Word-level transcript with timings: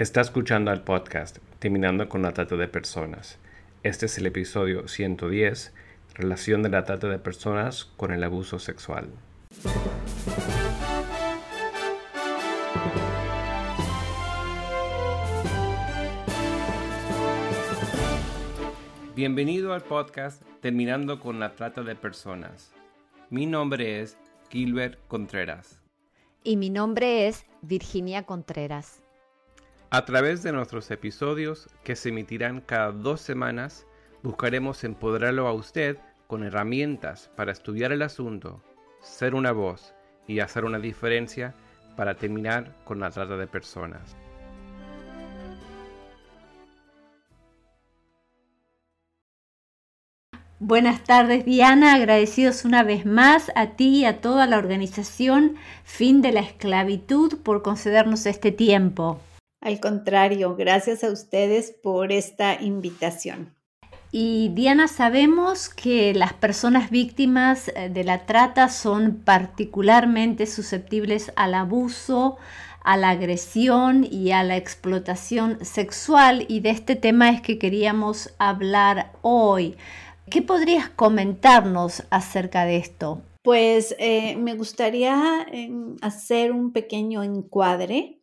Está 0.00 0.22
escuchando 0.22 0.70
al 0.70 0.82
podcast 0.82 1.40
Terminando 1.58 2.08
con 2.08 2.22
la 2.22 2.32
Trata 2.32 2.56
de 2.56 2.68
Personas. 2.68 3.38
Este 3.82 4.06
es 4.06 4.16
el 4.16 4.24
episodio 4.24 4.88
110, 4.88 5.74
Relación 6.14 6.62
de 6.62 6.70
la 6.70 6.86
Trata 6.86 7.06
de 7.08 7.18
Personas 7.18 7.84
con 7.98 8.10
el 8.10 8.24
Abuso 8.24 8.58
Sexual. 8.58 9.10
Bienvenido 19.14 19.74
al 19.74 19.82
podcast 19.82 20.42
Terminando 20.62 21.20
con 21.20 21.38
la 21.38 21.54
Trata 21.54 21.82
de 21.82 21.94
Personas. 21.94 22.72
Mi 23.28 23.44
nombre 23.44 24.00
es 24.00 24.16
Gilbert 24.48 24.98
Contreras. 25.08 25.82
Y 26.42 26.56
mi 26.56 26.70
nombre 26.70 27.28
es 27.28 27.44
Virginia 27.60 28.22
Contreras. 28.22 28.99
A 29.92 30.04
través 30.04 30.44
de 30.44 30.52
nuestros 30.52 30.88
episodios, 30.92 31.68
que 31.82 31.96
se 31.96 32.10
emitirán 32.10 32.60
cada 32.60 32.92
dos 32.92 33.20
semanas, 33.20 33.88
buscaremos 34.22 34.84
empoderarlo 34.84 35.48
a 35.48 35.52
usted 35.52 35.98
con 36.28 36.44
herramientas 36.44 37.28
para 37.34 37.50
estudiar 37.50 37.90
el 37.90 38.02
asunto, 38.02 38.62
ser 39.00 39.34
una 39.34 39.50
voz 39.50 39.92
y 40.28 40.38
hacer 40.38 40.64
una 40.64 40.78
diferencia 40.78 41.56
para 41.96 42.14
terminar 42.14 42.72
con 42.84 43.00
la 43.00 43.10
trata 43.10 43.36
de 43.36 43.48
personas. 43.48 44.14
Buenas 50.60 51.02
tardes 51.02 51.44
Diana, 51.44 51.94
agradecidos 51.94 52.64
una 52.64 52.84
vez 52.84 53.06
más 53.06 53.50
a 53.56 53.70
ti 53.70 54.02
y 54.02 54.04
a 54.04 54.20
toda 54.20 54.46
la 54.46 54.58
organización 54.58 55.56
Fin 55.82 56.22
de 56.22 56.30
la 56.30 56.42
Esclavitud 56.42 57.38
por 57.42 57.62
concedernos 57.62 58.26
este 58.26 58.52
tiempo. 58.52 59.20
Al 59.60 59.78
contrario, 59.80 60.56
gracias 60.56 61.04
a 61.04 61.10
ustedes 61.10 61.70
por 61.70 62.12
esta 62.12 62.60
invitación. 62.60 63.54
Y 64.12 64.48
Diana, 64.54 64.88
sabemos 64.88 65.68
que 65.68 66.14
las 66.14 66.32
personas 66.32 66.90
víctimas 66.90 67.68
eh, 67.68 67.90
de 67.90 68.02
la 68.02 68.26
trata 68.26 68.68
son 68.68 69.22
particularmente 69.24 70.46
susceptibles 70.46 71.30
al 71.36 71.54
abuso, 71.54 72.36
a 72.82 72.96
la 72.96 73.10
agresión 73.10 74.04
y 74.10 74.32
a 74.32 74.42
la 74.42 74.56
explotación 74.56 75.64
sexual 75.64 76.46
y 76.48 76.60
de 76.60 76.70
este 76.70 76.96
tema 76.96 77.30
es 77.30 77.40
que 77.40 77.58
queríamos 77.58 78.34
hablar 78.38 79.12
hoy. 79.22 79.76
¿Qué 80.28 80.42
podrías 80.42 80.88
comentarnos 80.88 82.04
acerca 82.10 82.64
de 82.64 82.78
esto? 82.78 83.22
Pues 83.42 83.94
eh, 83.98 84.36
me 84.36 84.54
gustaría 84.54 85.46
em, 85.52 85.96
hacer 86.00 86.52
un 86.52 86.72
pequeño 86.72 87.22
encuadre 87.22 88.19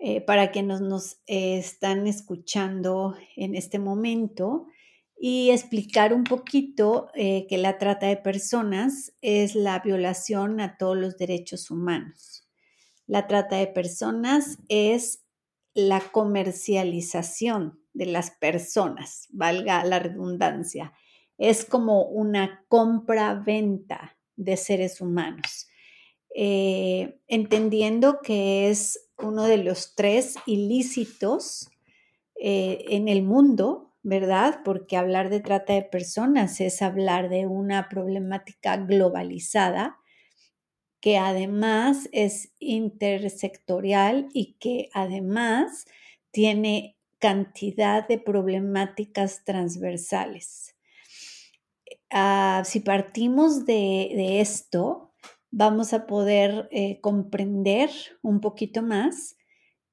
eh, 0.00 0.20
para 0.20 0.52
que 0.52 0.62
nos, 0.62 1.20
eh, 1.26 1.58
están 1.58 2.06
escuchando 2.06 3.16
en 3.36 3.56
este 3.56 3.80
momento 3.80 4.66
y 5.18 5.50
explicar 5.50 6.14
un 6.14 6.22
poquito 6.22 7.10
eh, 7.14 7.46
que 7.48 7.58
la 7.58 7.78
trata 7.78 8.06
de 8.06 8.16
personas 8.16 9.12
es 9.20 9.56
la 9.56 9.80
violación 9.80 10.60
a 10.60 10.76
todos 10.76 10.96
los 10.96 11.16
derechos 11.16 11.70
humanos. 11.70 12.48
La 13.06 13.26
trata 13.26 13.56
de 13.56 13.66
personas 13.66 14.58
es 14.68 15.24
la 15.74 16.00
comercialización 16.00 17.80
de 17.92 18.06
las 18.06 18.30
personas, 18.30 19.26
valga 19.30 19.84
la 19.84 19.98
redundancia. 19.98 20.92
Es 21.38 21.64
como 21.64 22.02
una 22.02 22.64
compra-venta 22.68 24.16
de 24.36 24.56
seres 24.56 25.00
humanos. 25.00 25.68
Entendiendo 26.40 28.20
que 28.22 28.70
es 28.70 29.08
uno 29.18 29.44
de 29.44 29.58
los 29.58 29.94
tres 29.94 30.36
ilícitos 30.46 31.70
eh, 32.40 32.84
en 32.90 33.08
el 33.08 33.22
mundo, 33.22 33.94
¿verdad? 34.02 34.60
Porque 34.64 34.96
hablar 34.96 35.30
de 35.30 35.40
trata 35.40 35.72
de 35.72 35.82
personas 35.82 36.60
es 36.60 36.82
hablar 36.82 37.28
de 37.28 37.46
una 37.46 37.88
problemática 37.88 38.76
globalizada 38.76 39.98
que 41.00 41.16
además 41.18 42.08
es 42.12 42.52
intersectorial 42.58 44.28
y 44.32 44.54
que 44.54 44.88
además 44.92 45.86
tiene 46.30 46.96
cantidad 47.18 48.06
de 48.06 48.18
problemáticas 48.18 49.44
transversales. 49.44 50.76
Ah, 52.10 52.62
si 52.64 52.80
partimos 52.80 53.64
de 53.66 54.40
esto, 54.40 55.07
vamos 55.50 55.92
a 55.92 56.06
poder 56.06 56.68
eh, 56.70 57.00
comprender 57.00 57.90
un 58.22 58.40
poquito 58.40 58.82
más 58.82 59.36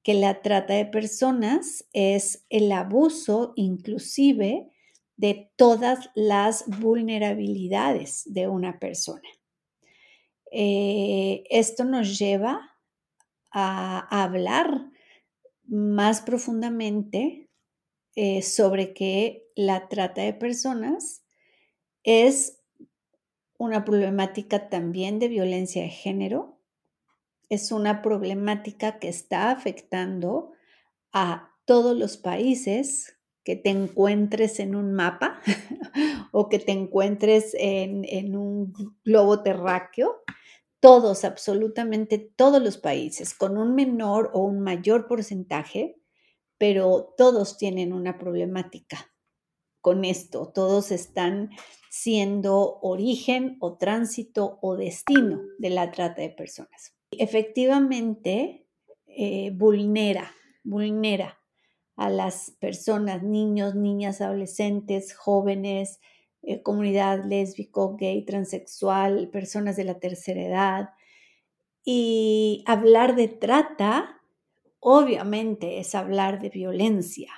que 0.02 0.14
la 0.14 0.40
trata 0.40 0.74
de 0.74 0.86
personas 0.86 1.86
es 1.92 2.46
el 2.48 2.70
abuso 2.70 3.52
inclusive 3.56 4.70
de 5.16 5.50
todas 5.56 6.10
las 6.14 6.64
vulnerabilidades 6.80 8.22
de 8.26 8.48
una 8.48 8.78
persona. 8.78 9.28
Eh, 10.52 11.44
esto 11.50 11.84
nos 11.84 12.18
lleva 12.18 12.60
a, 13.50 14.22
hablar 14.22 14.90
más 15.64 16.20
profundamente 16.20 17.50
eh, 18.14 18.42
sobre 18.42 18.94
que 18.94 19.48
la 19.56 19.88
trata 19.88 20.22
de 20.22 20.34
personas 20.34 21.24
es 22.04 22.62
una 23.58 23.84
problemática 23.84 24.68
también 24.68 25.18
de 25.18 25.28
violencia 25.28 25.82
de 25.82 25.88
género. 25.88 26.58
Es 27.48 27.72
una 27.72 28.02
problemática 28.02 28.98
que 28.98 29.08
está 29.08 29.50
afectando 29.50 30.52
a 31.12 31.54
todos 31.64 31.96
los 31.96 32.16
países 32.16 33.18
que 33.44 33.56
te 33.56 33.70
encuentres 33.70 34.58
en 34.58 34.74
un 34.74 34.92
mapa 34.92 35.40
o 36.32 36.48
que 36.48 36.58
te 36.58 36.72
encuentres 36.72 37.54
en, 37.58 38.04
en 38.04 38.36
un 38.36 38.72
globo 39.04 39.42
terráqueo. 39.42 40.22
Todos, 40.80 41.24
absolutamente 41.24 42.18
todos 42.18 42.62
los 42.62 42.78
países, 42.78 43.34
con 43.34 43.56
un 43.56 43.74
menor 43.74 44.30
o 44.34 44.40
un 44.40 44.60
mayor 44.60 45.06
porcentaje, 45.06 45.96
pero 46.58 47.14
todos 47.16 47.56
tienen 47.56 47.92
una 47.92 48.18
problemática 48.18 49.15
con 49.86 50.04
esto. 50.04 50.50
Todos 50.52 50.90
están 50.90 51.50
siendo 51.90 52.80
origen 52.80 53.56
o 53.60 53.76
tránsito 53.78 54.58
o 54.60 54.74
destino 54.74 55.40
de 55.60 55.70
la 55.70 55.92
trata 55.92 56.22
de 56.22 56.30
personas. 56.30 56.96
Efectivamente, 57.12 58.66
eh, 59.06 59.52
vulnera, 59.54 60.32
vulnera 60.64 61.38
a 61.94 62.10
las 62.10 62.50
personas, 62.58 63.22
niños, 63.22 63.76
niñas, 63.76 64.20
adolescentes, 64.20 65.14
jóvenes, 65.14 66.00
eh, 66.42 66.62
comunidad 66.62 67.24
lésbico, 67.24 67.94
gay, 67.94 68.24
transexual, 68.24 69.30
personas 69.30 69.76
de 69.76 69.84
la 69.84 70.00
tercera 70.00 70.42
edad. 70.42 70.88
Y 71.84 72.64
hablar 72.66 73.14
de 73.14 73.28
trata, 73.28 74.20
obviamente, 74.80 75.78
es 75.78 75.94
hablar 75.94 76.40
de 76.40 76.48
violencia. 76.48 77.30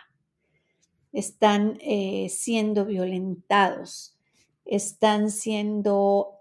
Están 1.12 1.78
eh, 1.80 2.28
siendo 2.30 2.84
violentados 2.84 4.18
están 4.68 5.30
siendo 5.30 6.34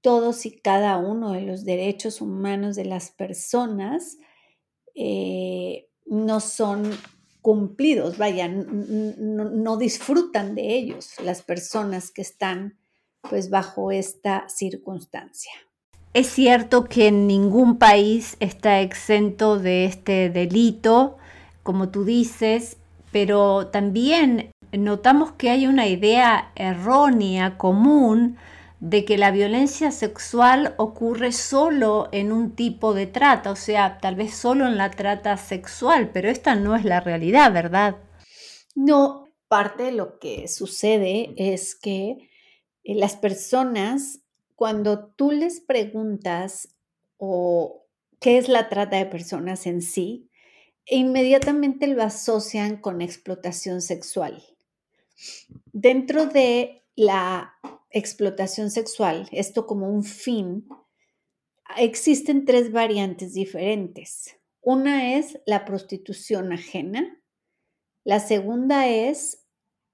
todos 0.00 0.46
y 0.46 0.58
cada 0.58 0.96
uno 0.96 1.32
de 1.32 1.42
los 1.42 1.64
derechos 1.64 2.20
humanos 2.20 2.76
de 2.76 2.86
las 2.86 3.10
personas 3.10 4.16
eh, 4.94 5.88
no 6.06 6.40
son 6.40 6.90
cumplidos, 7.42 8.16
vaya, 8.16 8.48
no, 8.48 9.76
disfrutan 9.76 10.54
de 10.54 10.74
ellos 10.74 11.10
las 11.22 11.42
personas 11.42 12.10
que 12.10 12.22
están 12.22 12.78
pues 13.20 13.50
bajo 13.50 13.92
esta 13.92 14.48
circunstancia. 14.48 15.52
Es 16.14 16.28
cierto 16.28 16.84
que 16.84 17.10
ningún 17.10 17.78
país 17.78 18.36
está 18.40 18.80
exento 18.80 19.58
de 19.58 19.84
este 19.84 20.30
delito, 20.30 21.18
como 21.62 21.90
tú 21.90 22.04
dices, 22.04 22.78
pero 23.14 23.68
también 23.68 24.50
notamos 24.72 25.30
que 25.34 25.50
hay 25.50 25.68
una 25.68 25.86
idea 25.86 26.50
errónea, 26.56 27.56
común, 27.56 28.38
de 28.80 29.04
que 29.04 29.18
la 29.18 29.30
violencia 29.30 29.92
sexual 29.92 30.74
ocurre 30.78 31.30
solo 31.30 32.08
en 32.10 32.32
un 32.32 32.56
tipo 32.56 32.92
de 32.92 33.06
trata, 33.06 33.52
o 33.52 33.56
sea, 33.56 33.98
tal 33.98 34.16
vez 34.16 34.34
solo 34.34 34.66
en 34.66 34.76
la 34.76 34.90
trata 34.90 35.36
sexual, 35.36 36.10
pero 36.12 36.28
esta 36.28 36.56
no 36.56 36.74
es 36.74 36.84
la 36.84 36.98
realidad, 36.98 37.52
¿verdad? 37.52 37.98
No, 38.74 39.28
parte 39.46 39.84
de 39.84 39.92
lo 39.92 40.18
que 40.18 40.48
sucede 40.48 41.34
es 41.36 41.76
que 41.76 42.30
eh, 42.82 42.96
las 42.96 43.14
personas, 43.14 44.22
cuando 44.56 45.06
tú 45.06 45.30
les 45.30 45.60
preguntas 45.60 46.74
o 47.16 47.86
qué 48.18 48.38
es 48.38 48.48
la 48.48 48.68
trata 48.68 48.96
de 48.96 49.06
personas 49.06 49.68
en 49.68 49.82
sí, 49.82 50.30
inmediatamente 50.86 51.86
lo 51.86 52.02
asocian 52.02 52.76
con 52.76 53.00
explotación 53.00 53.80
sexual. 53.80 54.42
Dentro 55.72 56.26
de 56.26 56.84
la 56.96 57.54
explotación 57.90 58.70
sexual, 58.70 59.28
esto 59.32 59.66
como 59.66 59.88
un 59.88 60.04
fin, 60.04 60.68
existen 61.76 62.44
tres 62.44 62.72
variantes 62.72 63.34
diferentes. 63.34 64.36
Una 64.60 65.16
es 65.16 65.38
la 65.46 65.64
prostitución 65.64 66.52
ajena, 66.52 67.20
la 68.04 68.20
segunda 68.20 68.86
es 68.86 69.44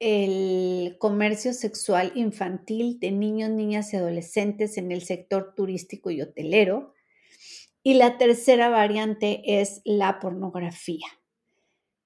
el 0.01 0.97
comercio 0.99 1.53
sexual 1.53 2.11
infantil 2.15 2.99
de 2.99 3.13
niños, 3.13 3.51
niñas 3.51 3.93
y 3.93 3.97
adolescentes 3.97 4.79
en 4.79 4.91
el 4.91 5.03
sector 5.03 5.55
turístico 5.55 6.11
y 6.11 6.23
hotelero. 6.23 6.95
Y 7.83 7.95
la 7.95 8.19
tercera 8.19 8.69
variante 8.69 9.61
es 9.61 9.81
la 9.85 10.21
pornografía. 10.21 11.07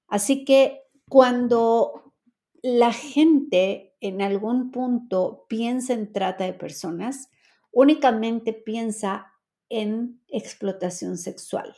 Así 0.07 0.45
que 0.45 0.83
cuando 1.09 2.13
la 2.61 2.93
gente 2.93 3.95
en 3.99 4.21
algún 4.21 4.71
punto 4.71 5.45
piensa 5.49 5.93
en 5.93 6.11
trata 6.11 6.45
de 6.45 6.53
personas, 6.53 7.29
únicamente 7.71 8.53
piensa 8.53 9.33
en 9.69 10.21
explotación 10.27 11.17
sexual. 11.17 11.75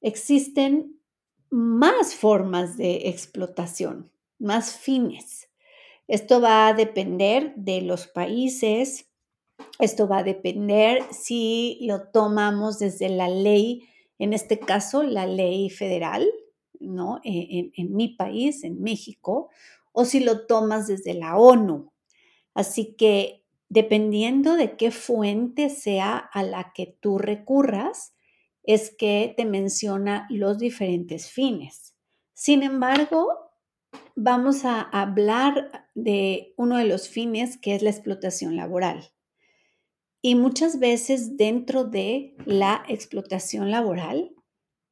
Existen 0.00 1.00
más 1.50 2.14
formas 2.14 2.76
de 2.76 3.08
explotación, 3.08 4.10
más 4.38 4.76
fines. 4.76 5.50
Esto 6.08 6.40
va 6.40 6.68
a 6.68 6.74
depender 6.74 7.54
de 7.56 7.82
los 7.82 8.06
países, 8.06 9.09
esto 9.78 10.08
va 10.08 10.18
a 10.18 10.24
depender 10.24 11.02
si 11.10 11.78
lo 11.82 12.08
tomamos 12.08 12.78
desde 12.78 13.08
la 13.08 13.28
ley, 13.28 13.88
en 14.18 14.32
este 14.32 14.58
caso 14.58 15.02
la 15.02 15.26
ley 15.26 15.70
federal, 15.70 16.28
¿no? 16.78 17.20
E, 17.24 17.70
en, 17.74 17.94
mi 17.94 18.08
país, 18.08 18.64
en 18.64 18.82
México, 18.82 19.50
o 19.92 20.04
si 20.04 20.20
lo 20.20 20.46
tomas 20.46 20.86
desde 20.86 21.14
la 21.14 21.36
ONU. 21.36 21.92
Así 22.54 22.94
que 22.96 23.44
dependiendo 23.68 24.56
de 24.56 24.76
qué 24.76 24.90
fuente 24.90 25.70
sea 25.70 26.16
a 26.16 26.42
la 26.42 26.72
que 26.74 26.98
tú 27.00 27.18
recurras, 27.18 28.12
es 28.62 28.94
que 28.96 29.32
te 29.36 29.44
menciona 29.44 30.26
los 30.28 30.58
diferentes 30.58 31.30
fines. 31.30 31.94
Sin 32.34 32.62
embargo, 32.62 33.28
vamos 34.14 34.64
a 34.64 34.80
hablar 34.80 35.88
de 35.94 36.54
uno 36.56 36.76
de 36.76 36.84
los 36.84 37.08
fines 37.08 37.58
que 37.58 37.74
es 37.74 37.82
la 37.82 37.90
explotación 37.90 38.56
laboral. 38.56 39.12
Y 40.22 40.34
muchas 40.34 40.78
veces 40.78 41.36
dentro 41.36 41.84
de 41.84 42.34
la 42.44 42.82
explotación 42.88 43.70
laboral 43.70 44.34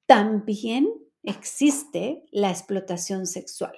también 0.06 0.88
existe 1.22 2.24
la 2.30 2.50
explotación 2.50 3.26
sexual. 3.26 3.74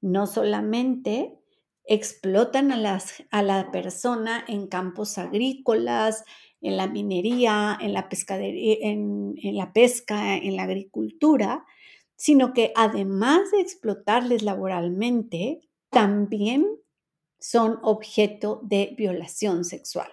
No 0.00 0.26
solamente 0.26 1.38
explotan 1.84 2.72
a, 2.72 2.76
las, 2.76 3.22
a 3.30 3.42
la 3.42 3.70
persona 3.70 4.44
en 4.48 4.66
campos 4.66 5.18
agrícolas, 5.18 6.24
en 6.60 6.76
la 6.76 6.86
minería, 6.86 7.78
en 7.80 7.92
la, 7.92 8.08
en 8.28 9.56
la 9.56 9.72
pesca, 9.72 10.36
en 10.36 10.56
la 10.56 10.64
agricultura, 10.64 11.64
sino 12.16 12.52
que 12.52 12.72
además 12.76 13.50
de 13.50 13.60
explotarles 13.60 14.42
laboralmente, 14.42 15.60
también 15.90 16.66
son 17.38 17.78
objeto 17.82 18.60
de 18.62 18.94
violación 18.96 19.64
sexual, 19.64 20.10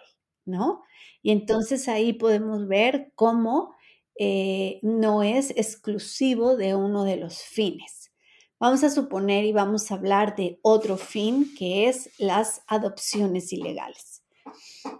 ¿no? 0.47 0.83
Y 1.21 1.31
entonces 1.31 1.88
ahí 1.88 2.13
podemos 2.13 2.67
ver 2.67 3.11
cómo 3.15 3.75
eh, 4.19 4.79
no 4.81 5.21
es 5.21 5.51
exclusivo 5.51 6.55
de 6.55 6.75
uno 6.75 7.03
de 7.03 7.17
los 7.17 7.39
fines. 7.41 8.11
Vamos 8.59 8.83
a 8.83 8.89
suponer 8.89 9.45
y 9.45 9.53
vamos 9.53 9.91
a 9.91 9.95
hablar 9.95 10.35
de 10.35 10.59
otro 10.63 10.97
fin 10.97 11.53
que 11.55 11.88
es 11.88 12.09
las 12.17 12.63
adopciones 12.67 13.53
ilegales. 13.53 14.23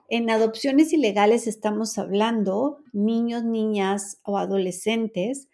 En 0.10 0.30
adopciones 0.30 0.94
ilegales 0.94 1.48
estamos 1.48 1.98
hablando 1.98 2.80
niños, 2.94 3.44
niñas 3.44 4.20
o 4.24 4.38
adolescentes 4.38 5.48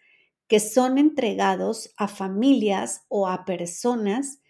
que 0.48 0.60
son 0.60 0.98
entregados 0.98 1.94
a 1.96 2.08
familias 2.08 3.06
o 3.08 3.28
a 3.28 3.44
personas 3.44 4.40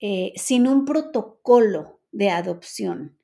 eh, 0.00 0.32
sin 0.36 0.66
un 0.66 0.84
protocolo 0.84 2.00
de 2.12 2.30
adopción. 2.30 3.18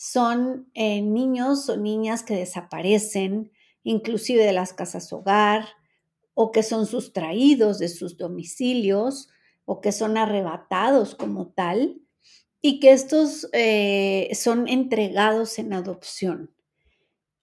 Son 0.00 0.70
eh, 0.74 1.02
niños 1.02 1.68
o 1.68 1.76
niñas 1.76 2.22
que 2.22 2.36
desaparecen, 2.36 3.50
inclusive 3.82 4.44
de 4.44 4.52
las 4.52 4.72
casas 4.72 5.12
hogar, 5.12 5.66
o 6.34 6.52
que 6.52 6.62
son 6.62 6.86
sustraídos 6.86 7.80
de 7.80 7.88
sus 7.88 8.16
domicilios, 8.16 9.28
o 9.64 9.80
que 9.80 9.90
son 9.90 10.16
arrebatados 10.16 11.16
como 11.16 11.48
tal, 11.48 12.00
y 12.60 12.78
que 12.78 12.92
estos 12.92 13.48
eh, 13.52 14.30
son 14.34 14.68
entregados 14.68 15.58
en 15.58 15.72
adopción. 15.72 16.54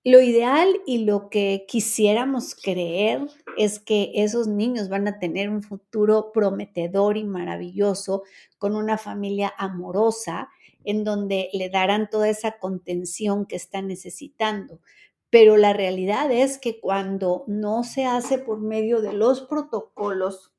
Lo 0.05 0.21
ideal 0.21 0.69
y 0.85 0.99
lo 0.99 1.29
que 1.29 1.65
quisiéramos 1.67 2.55
creer 2.55 3.27
es 3.57 3.79
que 3.79 4.11
esos 4.15 4.47
niños 4.47 4.87
van 4.87 5.09
a 5.09 5.19
tener 5.19 5.49
un 5.49 5.61
futuro 5.61 6.31
prometedor 6.31 7.17
y 7.17 7.25
maravilloso 7.25 8.23
con 8.57 8.77
una 8.77 8.97
familia 8.97 9.53
amorosa 9.57 10.47
en 10.85 11.03
donde 11.03 11.49
le 11.53 11.69
darán 11.69 12.09
toda 12.09 12.29
esa 12.29 12.57
contención 12.59 13.45
que 13.45 13.55
están 13.55 13.87
necesitando. 13.87 14.79
Pero 15.29 15.57
la 15.57 15.73
realidad 15.73 16.31
es 16.31 16.57
que 16.57 16.79
cuando 16.79 17.43
no 17.47 17.83
se 17.83 18.05
hace 18.05 18.37
por 18.37 18.61
medio 18.61 19.01
de 19.01 19.13
los 19.13 19.41
protocolos 19.41 20.53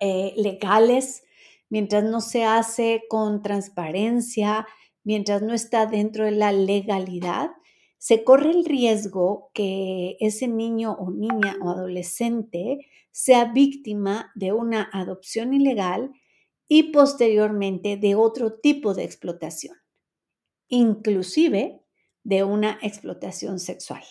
eh, 0.00 0.34
legales, 0.36 1.24
mientras 1.68 2.04
no 2.04 2.20
se 2.20 2.44
hace 2.44 3.04
con 3.08 3.42
transparencia, 3.42 4.66
mientras 5.04 5.42
no 5.42 5.54
está 5.54 5.86
dentro 5.86 6.24
de 6.24 6.32
la 6.32 6.52
legalidad, 6.52 7.50
se 7.96 8.24
corre 8.24 8.50
el 8.50 8.64
riesgo 8.64 9.50
que 9.54 10.16
ese 10.20 10.48
niño 10.48 10.92
o 10.92 11.10
niña 11.10 11.56
o 11.62 11.70
adolescente 11.70 12.86
sea 13.10 13.52
víctima 13.52 14.32
de 14.34 14.52
una 14.52 14.88
adopción 14.92 15.52
ilegal 15.52 16.12
y 16.72 16.92
posteriormente 16.92 17.96
de 17.96 18.14
otro 18.14 18.52
tipo 18.52 18.94
de 18.94 19.02
explotación, 19.02 19.76
inclusive 20.68 21.82
de 22.22 22.44
una 22.44 22.78
explotación 22.80 23.58
sexual. 23.58 24.04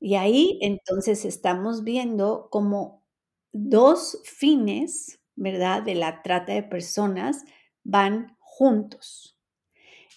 Y 0.00 0.14
ahí 0.14 0.58
entonces 0.62 1.26
estamos 1.26 1.84
viendo 1.84 2.48
como 2.50 3.04
dos 3.52 4.22
fines, 4.24 5.20
¿verdad?, 5.36 5.82
de 5.82 5.94
la 5.94 6.22
trata 6.22 6.54
de 6.54 6.62
personas 6.62 7.44
van 7.84 8.34
juntos. 8.40 9.38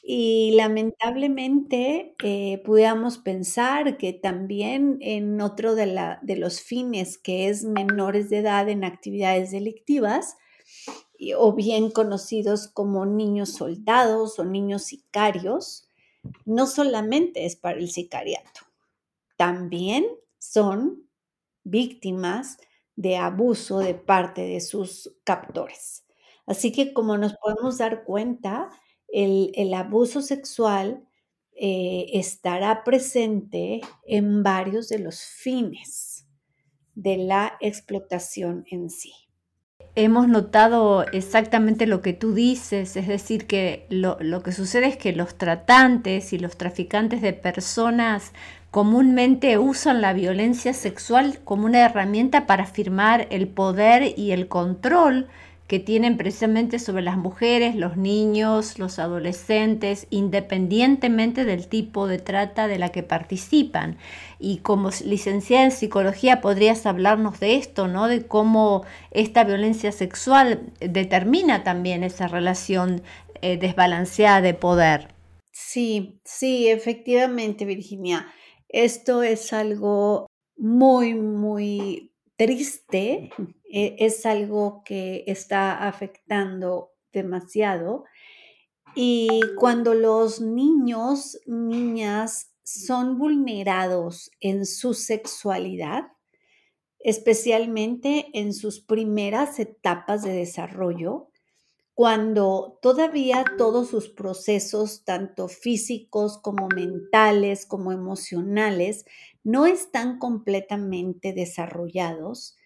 Y 0.01 0.53
lamentablemente 0.55 2.15
eh, 2.23 2.61
pudiéramos 2.63 3.17
pensar 3.17 3.97
que 3.97 4.13
también 4.13 4.99
en 5.01 5.41
otro 5.41 5.75
de, 5.75 5.87
la, 5.87 6.19
de, 6.21 6.37
los 6.37 6.61
fines, 6.61 7.17
que 7.17 7.49
es 7.49 7.65
menores 7.65 8.29
de 8.29 8.37
edad 8.37 8.69
en 8.69 8.85
actividades 8.85 9.51
delictivas, 9.51 10.37
o 11.33 11.53
bien 11.53 11.91
conocidos 11.91 12.67
como 12.67 13.05
niños 13.05 13.53
soldados 13.53 14.37
o 14.39 14.45
niños 14.45 14.83
sicarios, 14.83 15.87
no 16.45 16.67
solamente 16.67 17.45
es 17.45 17.55
para 17.55 17.79
el 17.79 17.89
sicariato, 17.89 18.61
también 19.37 20.05
son 20.37 21.07
víctimas 21.63 22.57
de 22.95 23.17
abuso 23.17 23.79
de 23.79 23.95
parte 23.95 24.41
de 24.41 24.61
sus 24.61 25.15
captores. 25.23 26.05
Así 26.45 26.71
que 26.71 26.93
como 26.93 27.17
nos 27.17 27.35
podemos 27.35 27.77
dar 27.77 28.03
cuenta, 28.03 28.69
el, 29.07 29.73
abuso 29.73 30.21
sexual 30.21 31.07
eh, 31.53 32.07
estará 32.13 32.83
presente 32.83 33.81
en 34.05 34.43
varios 34.43 34.89
de 34.89 34.99
los 34.99 35.21
fines 35.21 36.27
de 36.93 37.17
la 37.17 37.57
explotación 37.59 38.65
en 38.69 38.89
sí 38.89 39.24
hemos 39.95 40.27
notado 40.27 41.05
exactamente 41.13 41.87
lo 41.87 42.01
que 42.01 42.13
tú 42.13 42.33
dices, 42.33 42.95
es 42.97 43.07
decir, 43.07 43.47
que 43.47 43.85
lo, 43.89 44.17
que 44.43 44.51
sucede 44.51 44.87
es 44.87 44.97
que 44.97 45.13
los 45.13 45.35
tratantes 45.35 46.33
y 46.33 46.39
los 46.39 46.57
traficantes 46.57 47.21
de 47.21 47.33
personas 47.33 48.33
comúnmente 48.71 49.57
usan 49.57 50.01
la 50.01 50.11
violencia 50.11 50.73
sexual 50.73 51.39
como 51.45 51.65
una 51.65 51.85
herramienta 51.85 52.45
para 52.45 52.63
afirmar 52.63 53.27
el 53.29 53.47
poder 53.47 54.13
y 54.17 54.31
el 54.31 54.49
control 54.49 55.27
que 55.67 55.79
tienen 55.79 56.15
precisamente 56.17 56.77
sobre 56.77 57.01
las 57.01 57.17
mujeres, 57.17 57.75
los 57.75 57.97
niños, 57.97 58.77
los 58.77 58.99
adolescentes, 58.99 60.05
independientemente 60.11 61.43
del 61.43 61.67
tipo 61.67 62.07
de 62.07 62.19
trata 62.19 62.67
de 62.67 62.77
la 62.77 62.89
que 62.89 63.01
participan. 63.01 63.97
Y 64.39 64.57
como 64.57 64.91
licenciada 65.03 65.65
en 65.65 65.71
psicología 65.71 66.39
podrías 66.39 66.85
hablarnos 66.85 67.39
de 67.39 67.55
esto, 67.55 67.87
¿no? 67.87 68.07
De 68.07 68.27
cómo 68.27 68.83
esta 69.09 69.43
violencia 69.43 69.91
sexual 69.91 70.71
determina 70.79 71.63
también 71.63 72.03
esa 72.03 72.27
relación 72.27 73.01
eh, 73.41 73.57
desbalanceada 73.57 74.41
de 74.41 74.53
poder. 74.53 75.15
Sí, 75.51 76.19
sí, 76.23 76.67
efectivamente, 76.67 77.65
Virginia. 77.65 78.27
Esto 78.69 79.23
es 79.23 79.51
algo 79.51 80.27
muy, 80.57 81.15
muy 81.15 82.11
triste, 82.35 83.29
e, 83.71 83.95
es 83.99 84.25
algo 84.25 84.83
que 84.85 85.23
está 85.27 85.87
afectando 85.87 86.91
demasiado. 87.13 88.05
Y 88.95 89.41
cuando 89.57 89.93
los 89.93 90.41
niños, 90.41 91.37
niñas 91.45 92.51
son 92.63 93.17
vulnerados 93.17 94.31
en 94.39 94.65
su 94.65 94.93
sexualidad, 94.93 96.05
especialmente 96.99 98.27
en 98.33 98.53
sus 98.53 98.81
primeras 98.81 99.59
etapas 99.59 100.23
de 100.23 100.33
desarrollo, 100.33 101.29
cuando 101.93 102.77
todavía 102.81 103.45
todos 103.57 103.89
sus 103.89 104.09
procesos, 104.09 105.05
tanto 105.05 105.47
físicos 105.47 106.37
como 106.37 106.67
mentales, 106.67 107.65
como 107.65 107.93
emocionales, 107.93 109.05
no 109.45 109.65
están 109.65 110.19
completamente 110.19 111.31
desarrollados. 111.31 112.57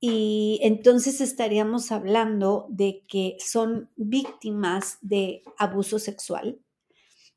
Y 0.00 0.60
entonces 0.62 1.22
estaríamos 1.22 1.90
hablando 1.90 2.66
de 2.68 3.04
que 3.08 3.36
son 3.40 3.88
víctimas 3.96 4.98
de 5.00 5.42
abuso 5.56 5.98
sexual. 5.98 6.60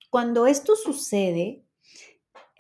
Cuando 0.10 0.46
esto 0.46 0.76
sucede, 0.76 1.64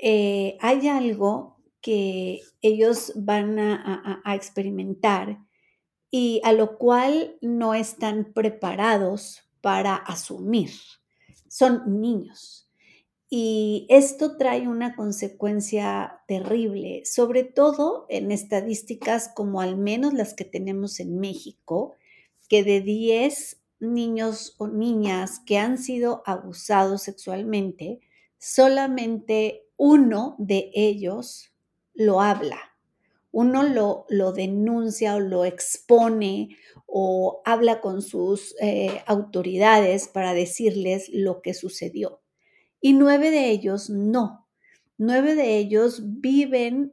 eh, 0.01 0.58
hay 0.62 0.88
algo 0.88 1.58
que 1.82 2.40
ellos 2.62 3.12
van 3.16 3.60
a 3.60 4.22
experimentar 4.36 5.40
y 6.12 6.40
a 6.44 6.51
lo 6.51 6.78
cual 6.78 7.38
no 7.42 7.74
están 7.74 8.32
preparados 8.34 9.42
para 9.62 9.96
asumir. 9.96 10.72
Son 11.48 12.00
niños. 12.01 12.71
Y 13.34 13.88
esto 13.90 14.36
trae 14.36 14.68
una 14.68 14.94
consecuencia 14.96 16.22
terrible, 16.28 17.04
sobre 17.06 17.46
todo 17.46 18.06
en 18.10 18.30
estadísticas 18.30 19.32
como 19.34 19.62
al 19.62 19.78
menos 19.78 20.14
las 20.14 20.34
que 20.34 20.44
tenemos 20.44 21.00
en 21.00 21.18
México, 21.18 21.96
que 22.50 22.64
de 22.64 22.82
10 22.82 23.62
niños 23.80 24.56
o 24.58 24.68
niñas 24.68 25.40
que 25.46 25.58
han 25.58 25.78
sido 25.78 26.24
abusados 26.26 27.04
sexualmente, 27.04 28.02
solamente 28.38 29.66
uno 29.78 30.36
de 30.38 30.70
ellos 30.74 31.54
lo 31.94 32.20
habla 32.20 32.72
uno 33.32 33.64
lo, 33.64 34.06
lo 34.10 34.34
denuncia 34.34 35.16
o 35.16 35.20
lo 35.20 35.46
expone 35.46 36.58
o 36.86 37.42
habla 37.46 37.80
con 37.80 38.02
sus 38.02 38.56
eh, 38.62 39.02
autoridades 39.06 40.08
para 40.08 40.34
decirles 40.34 41.10
lo 41.14 41.42
que 41.42 41.54
sucedió. 41.54 42.20
Y 42.82 42.94
nueve 42.94 43.30
de 43.30 43.50
ellos 43.52 43.90
no. 43.90 44.48
Nueve 44.98 45.36
de 45.36 45.58
ellos 45.58 46.02
viven 46.22 46.92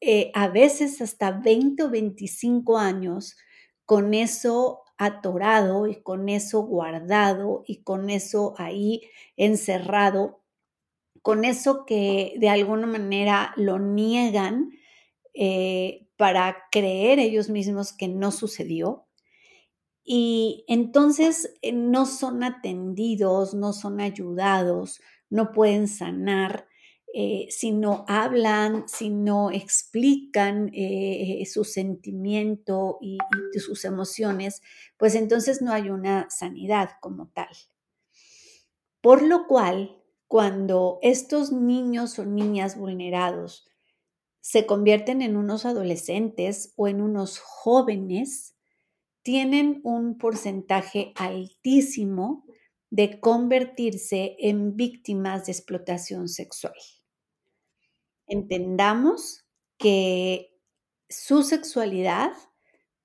eh, 0.00 0.32
a 0.34 0.48
veces 0.48 1.00
hasta 1.00 1.30
20 1.32 1.84
o 1.84 1.90
25 1.90 2.78
años 2.78 3.36
con 3.86 4.14
eso 4.14 4.82
atorado 4.98 5.86
y 5.86 6.02
con 6.02 6.28
eso 6.28 6.62
guardado 6.62 7.64
y 7.66 7.82
con 7.82 8.10
eso 8.10 8.54
ahí 8.58 9.02
encerrado, 9.36 10.42
con 11.22 11.44
eso 11.44 11.86
que 11.86 12.34
de 12.38 12.48
alguna 12.50 12.86
manera 12.86 13.54
lo 13.56 13.78
niegan 13.78 14.70
eh, 15.34 16.08
para 16.16 16.64
creer 16.72 17.18
ellos 17.20 17.50
mismos 17.50 17.92
que 17.92 18.08
no 18.08 18.32
sucedió. 18.32 19.06
Y 20.04 20.64
entonces 20.68 21.54
eh, 21.62 21.72
no 21.72 22.06
son 22.06 22.42
atendidos, 22.42 23.54
no 23.54 23.72
son 23.72 24.00
ayudados, 24.00 25.00
no 25.32 25.50
pueden 25.52 25.88
sanar, 25.88 26.68
eh, 27.14 27.46
si 27.48 27.72
no 27.72 28.04
hablan, 28.06 28.86
si 28.86 29.08
no 29.08 29.50
explican 29.50 30.70
su 31.46 31.64
sentimiento 31.64 32.98
y, 33.00 33.18
sus 33.58 33.84
emociones, 33.84 34.62
pues 34.98 35.14
entonces 35.14 35.62
no 35.62 35.72
hay 35.72 35.88
una 35.90 36.28
sanidad 36.30 36.90
como 37.00 37.28
tal. 37.28 37.48
Por 39.00 39.22
lo 39.22 39.46
cual, 39.46 40.02
cuando 40.28 40.98
estos 41.02 41.50
niños 41.50 42.18
o 42.18 42.26
niñas 42.26 42.76
vulnerados 42.76 43.66
se 44.40 44.66
convierten 44.66 45.22
en 45.22 45.36
unos 45.36 45.64
adolescentes 45.64 46.74
o 46.76 46.88
en 46.88 47.00
unos 47.00 47.38
jóvenes, 47.38 48.54
tienen 49.22 49.80
un 49.82 50.18
porcentaje 50.18 51.12
altísimo 51.16 52.44
de 52.92 53.20
convertirse 53.20 54.36
en 54.38 54.76
víctimas 54.76 55.46
de 55.46 55.52
explotación 55.52 56.28
sexual. 56.28 56.74
Entendamos 58.26 59.46
que 59.78 60.60
su 61.08 61.42
sexualidad 61.42 62.32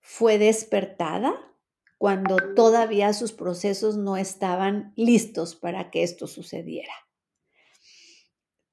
fue 0.02 0.38
despertada 0.38 1.34
cuando 1.98 2.36
todavía 2.54 3.14
sus 3.14 3.32
procesos 3.32 3.96
no 3.96 4.18
estaban 4.18 4.92
listos 4.98 5.56
para 5.56 5.90
que 5.90 6.04
esto 6.04 6.28
sucediera 6.28 6.94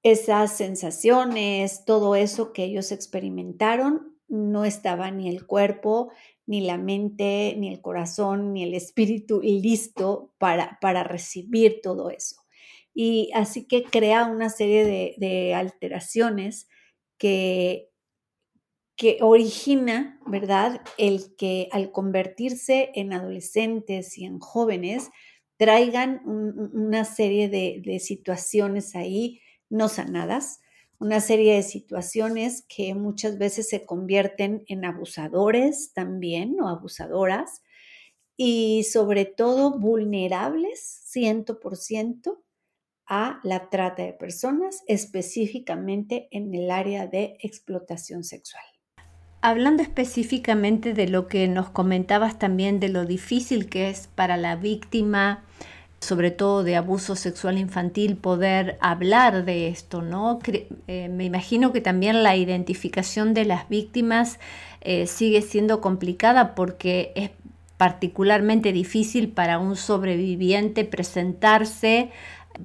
esas 0.04 0.54
sensaciones, 0.54 1.86
todo 1.86 2.14
eso 2.14 2.52
que 2.52 2.64
ellos 2.64 2.92
experimentaron, 2.92 4.13
no 4.28 4.64
estaba 4.64 5.10
ni 5.10 5.28
el 5.28 5.46
cuerpo, 5.46 6.12
ni 6.46 6.60
la 6.60 6.78
mente, 6.78 7.54
ni 7.58 7.68
el 7.68 7.80
corazón, 7.80 8.52
ni 8.52 8.62
el 8.64 8.74
espíritu 8.74 9.40
listo 9.42 10.32
para, 10.38 10.78
para 10.80 11.04
recibir 11.04 11.80
todo 11.82 12.10
eso. 12.10 12.36
Y 12.94 13.30
así 13.34 13.66
que 13.66 13.82
crea 13.82 14.26
una 14.26 14.50
serie 14.50 15.16
de, 15.18 15.54
alteraciones 15.54 16.68
que, 17.18 17.90
que 18.96 19.18
origina, 19.20 20.20
¿verdad? 20.26 20.80
El 20.96 21.34
que 21.36 21.68
al 21.72 21.90
convertirse 21.90 22.92
en 22.94 23.12
adolescentes 23.12 24.16
y 24.18 24.24
en 24.24 24.38
jóvenes, 24.38 25.10
traigan 25.56 26.22
una 26.26 27.04
serie 27.04 27.48
de, 27.48 27.80
de 27.84 27.98
situaciones 28.00 28.94
ahí 28.94 29.40
no 29.70 29.88
sanadas, 29.88 30.60
una 31.04 31.20
serie 31.20 31.56
de 31.56 31.62
situaciones 31.62 32.64
que 32.66 32.94
muchas 32.94 33.36
veces 33.36 33.68
se 33.68 33.84
convierten 33.84 34.64
en 34.68 34.86
abusadores 34.86 35.92
también 35.92 36.58
o 36.62 36.68
abusadoras 36.68 37.62
y 38.38 38.84
sobre 38.84 39.26
todo 39.26 39.78
vulnerables 39.78 41.06
100% 41.14 42.38
a 43.06 43.38
la 43.42 43.68
trata 43.68 44.02
de 44.02 44.14
personas, 44.14 44.82
específicamente 44.86 46.26
en 46.30 46.54
el 46.54 46.70
área 46.70 47.06
de 47.06 47.36
explotación 47.40 48.24
sexual. 48.24 48.64
Hablando 49.42 49.82
específicamente 49.82 50.94
de 50.94 51.06
lo 51.06 51.28
que 51.28 51.46
nos 51.48 51.68
comentabas 51.68 52.38
también 52.38 52.80
de 52.80 52.88
lo 52.88 53.04
difícil 53.04 53.68
que 53.68 53.90
es 53.90 54.06
para 54.06 54.38
la 54.38 54.56
víctima 54.56 55.44
sobre 56.04 56.30
todo 56.30 56.62
de 56.62 56.76
abuso 56.76 57.16
sexual 57.16 57.58
infantil, 57.58 58.16
poder 58.16 58.78
hablar 58.80 59.44
de 59.44 59.68
esto, 59.68 60.02
¿no? 60.02 60.38
Eh, 60.86 61.08
me 61.08 61.24
imagino 61.24 61.72
que 61.72 61.80
también 61.80 62.22
la 62.22 62.36
identificación 62.36 63.34
de 63.34 63.44
las 63.44 63.68
víctimas 63.68 64.38
eh, 64.80 65.06
sigue 65.06 65.42
siendo 65.42 65.80
complicada 65.80 66.54
porque 66.54 67.12
es 67.16 67.30
particularmente 67.76 68.72
difícil 68.72 69.30
para 69.30 69.58
un 69.58 69.76
sobreviviente 69.76 70.84
presentarse 70.84 72.10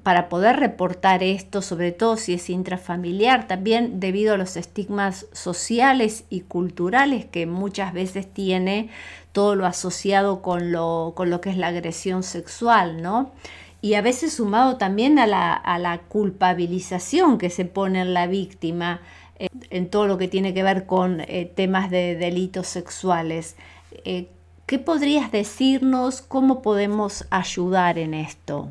para 0.02 0.28
poder 0.28 0.56
reportar 0.56 1.22
esto, 1.22 1.62
sobre 1.62 1.92
todo 1.92 2.16
si 2.16 2.34
es 2.34 2.48
intrafamiliar, 2.48 3.48
también 3.48 4.00
debido 4.00 4.34
a 4.34 4.38
los 4.38 4.56
estigmas 4.56 5.26
sociales 5.32 6.24
y 6.30 6.42
culturales 6.42 7.24
que 7.26 7.46
muchas 7.46 7.92
veces 7.92 8.32
tiene 8.32 8.88
todo 9.32 9.56
lo 9.56 9.66
asociado 9.66 10.42
con 10.42 10.72
lo, 10.72 11.12
con 11.16 11.30
lo 11.30 11.40
que 11.40 11.50
es 11.50 11.56
la 11.56 11.68
agresión 11.68 12.22
sexual, 12.22 13.02
¿no? 13.02 13.32
Y 13.82 13.94
a 13.94 14.02
veces 14.02 14.34
sumado 14.34 14.76
también 14.76 15.18
a 15.18 15.26
la, 15.26 16.00
culpabilización 16.08 17.38
que 17.38 17.50
se 17.50 17.64
pone 17.64 18.00
en 18.00 18.14
la 18.14 18.26
víctima 18.26 19.00
eh, 19.38 19.48
en 19.70 19.88
todo 19.88 20.06
lo 20.06 20.18
que 20.18 20.28
tiene 20.28 20.52
que 20.52 20.62
ver 20.62 20.86
con 20.86 21.20
eh, 21.22 21.50
temas 21.54 21.90
de 21.90 22.14
delitos 22.14 22.66
sexuales. 22.66 23.56
Eh, 24.04 24.28
¿Qué 24.66 24.78
podrías 24.78 25.32
decirnos? 25.32 26.20
¿Cómo 26.20 26.62
podemos 26.62 27.26
ayudar 27.30 27.98
en 27.98 28.14
esto? 28.14 28.68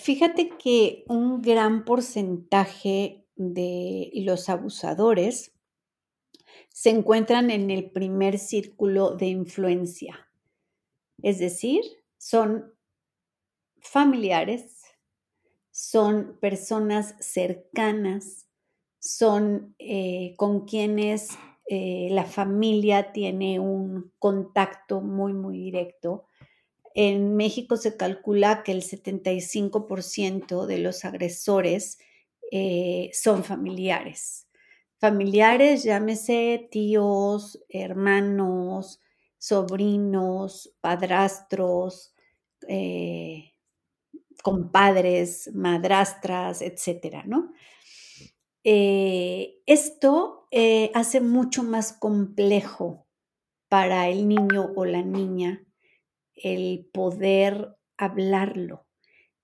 Fíjate 0.00 0.50
que 0.58 1.04
un 1.08 1.42
gran 1.42 1.84
porcentaje 1.84 3.26
de 3.36 4.10
los 4.14 4.48
abusadores 4.48 5.52
se 6.70 6.90
encuentran 6.90 7.50
en 7.50 7.70
el 7.70 7.90
primer 7.90 8.38
círculo 8.38 9.16
de 9.16 9.26
influencia. 9.26 10.28
Es 11.22 11.40
decir, 11.40 11.82
son 12.18 12.72
familiares, 13.80 14.84
son 15.72 16.38
personas 16.40 17.16
cercanas, 17.18 18.48
son 19.00 19.74
eh, 19.80 20.34
con 20.36 20.66
quienes 20.66 21.30
eh, 21.68 22.08
la 22.12 22.24
familia 22.24 23.12
tiene 23.12 23.58
un 23.58 24.12
contacto 24.20 25.00
muy, 25.00 25.32
muy 25.32 25.58
directo. 25.58 26.27
En 27.00 27.36
México 27.36 27.76
se 27.76 27.96
calcula 27.96 28.64
que 28.64 28.72
el 28.72 28.82
75% 28.82 30.66
de 30.66 30.78
los 30.78 31.04
agresores 31.04 32.00
eh, 32.50 33.10
son 33.12 33.44
familiares. 33.44 34.48
Familiares, 34.98 35.84
llámese 35.84 36.66
tíos, 36.72 37.64
hermanos, 37.68 39.00
sobrinos, 39.38 40.74
padrastros, 40.80 42.16
eh, 42.66 43.52
compadres, 44.42 45.52
madrastras, 45.54 46.62
etcétera, 46.62 47.24
eh, 48.64 49.60
esto 49.66 50.48
hace 50.94 51.20
mucho 51.20 51.62
más 51.62 51.92
complejo 51.92 53.06
para 53.68 54.08
el 54.08 54.26
niño 54.26 54.72
o 54.74 54.84
la 54.84 55.02
niña 55.02 55.67
el 56.42 56.88
poder 56.92 57.76
hablarlo, 57.96 58.86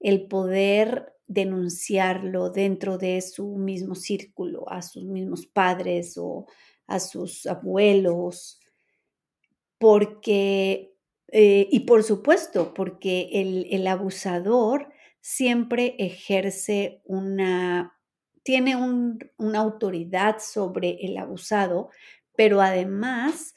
el 0.01 0.27
poder 0.27 1.15
denunciarlo 1.27 2.51
dentro 2.51 2.99
de 2.99 3.21
su 3.23 3.57
mismo 3.57 3.95
círculo, 3.95 4.71
a 4.71 4.83
sus 4.83 5.05
mismos 5.05 5.47
padres 5.47 6.17
o 6.19 6.47
a 6.87 7.01
sus 7.01 7.47
abuelos, 7.47 8.61
porque, 9.79 10.95
eh, 11.29 11.69
y 11.71 11.81
por 11.81 12.03
supuesto, 12.05 12.75
porque 12.75 13.67
el, 13.71 13.87
abusador 13.87 14.93
siempre 15.21 15.97
ejerce 15.99 17.01
una, 17.05 17.99
tiene 18.43 18.77
una 18.77 19.59
autoridad 19.59 20.39
sobre 20.39 20.99
el 21.05 21.17
abusado, 21.17 21.91
pero 22.37 22.61
además 22.61 23.55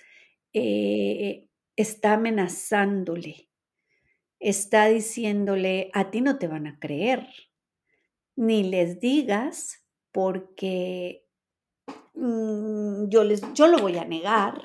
eh, 0.54 1.47
está 1.78 2.14
amenazándole, 2.14 3.50
está 4.40 4.88
diciéndole, 4.88 5.90
a 5.94 6.12
ti 6.12 6.22
no 6.22 6.38
te 6.38 6.48
van 6.48 6.68
a 6.68 6.80
creer, 6.80 7.28
ni 8.36 8.64
les 8.64 9.00
digas 9.00 9.86
porque 10.12 11.26
mm, 12.14 13.08
yo, 13.08 13.24
les, 13.24 13.42
yo 13.54 13.68
lo 13.68 13.80
voy 13.80 13.98
a 13.98 14.06
negar. 14.06 14.62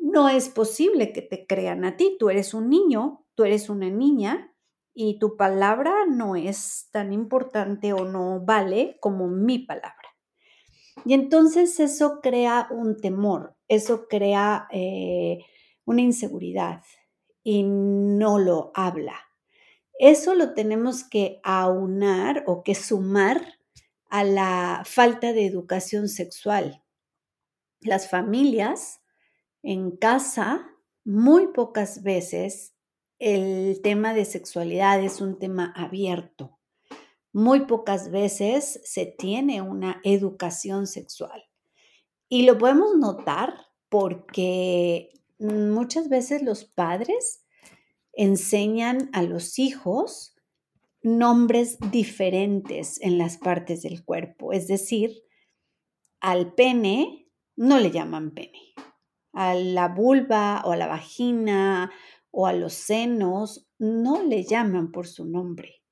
No 0.00 0.28
es 0.28 0.48
posible 0.48 1.12
que 1.12 1.22
te 1.22 1.46
crean 1.46 1.84
a 1.84 1.96
ti. 1.96 2.16
Tú 2.18 2.30
eres 2.30 2.54
un 2.54 2.68
niño, 2.70 3.26
tú 3.34 3.44
eres 3.44 3.68
una 3.68 3.90
niña 3.90 4.52
y 4.94 5.18
tu 5.18 5.36
palabra 5.36 6.06
no 6.08 6.36
es 6.36 6.88
tan 6.90 7.12
importante 7.12 7.92
o 7.92 8.04
no 8.04 8.40
vale 8.40 8.98
como 9.00 9.28
mi 9.28 9.58
palabra. 9.58 9.94
Y 11.04 11.12
entonces 11.12 11.78
eso 11.80 12.20
crea 12.22 12.68
un 12.70 12.96
temor, 12.96 13.56
eso 13.68 14.08
crea 14.08 14.66
eh, 14.72 15.44
una 15.86 16.02
inseguridad 16.02 16.82
y 17.42 17.62
no 17.62 18.38
lo 18.38 18.72
habla. 18.74 19.16
Eso 19.98 20.34
lo 20.34 20.52
tenemos 20.52 21.04
que 21.04 21.40
aunar 21.42 22.44
o 22.46 22.62
que 22.62 22.74
sumar 22.74 23.58
a 24.10 24.24
la 24.24 24.82
falta 24.84 25.32
de 25.32 25.46
educación 25.46 26.08
sexual. 26.08 26.82
Las 27.80 28.10
familias 28.10 29.00
en 29.62 29.96
casa, 29.96 30.70
muy 31.04 31.48
pocas 31.48 32.02
veces 32.02 32.74
el 33.18 33.80
tema 33.82 34.12
de 34.12 34.24
sexualidad 34.24 35.02
es 35.02 35.20
un 35.20 35.38
tema 35.38 35.72
abierto. 35.74 36.58
Muy 37.32 37.66
pocas 37.66 38.10
veces 38.10 38.80
se 38.84 39.06
tiene 39.06 39.62
una 39.62 40.00
educación 40.04 40.86
sexual. 40.86 41.44
Y 42.28 42.42
lo 42.42 42.58
podemos 42.58 42.96
notar 42.96 43.66
porque 43.88 45.10
muchas 45.38 46.08
veces 46.08 46.42
los 46.42 46.64
padres 46.64 47.44
enseñan 48.12 49.10
a 49.12 49.22
los 49.22 49.58
hijos 49.58 50.34
nombres 51.02 51.78
diferentes 51.92 53.00
en 53.00 53.18
las 53.18 53.38
partes 53.38 53.82
del 53.82 54.04
cuerpo. 54.04 54.52
Es 54.52 54.66
decir, 54.66 55.22
al 56.20 56.54
pene 56.54 57.28
no 57.54 57.78
le 57.78 57.90
llaman 57.90 58.32
pene. 58.32 58.74
A 59.32 59.54
la 59.54 59.88
vulva 59.88 60.62
o 60.64 60.72
a 60.72 60.76
la 60.76 60.86
vagina 60.86 61.92
o 62.30 62.46
a 62.46 62.52
los 62.52 62.72
senos 62.72 63.68
no 63.78 64.22
le 64.22 64.44
llaman 64.44 64.90
por 64.90 65.06
su 65.06 65.26
nombre. 65.26 65.82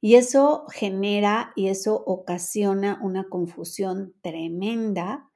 Y 0.00 0.14
eso 0.14 0.64
genera 0.72 1.52
y 1.56 1.68
eso 1.68 2.02
ocasiona 2.06 2.98
una 3.02 3.28
confusión 3.28 4.14
tremenda 4.22 5.29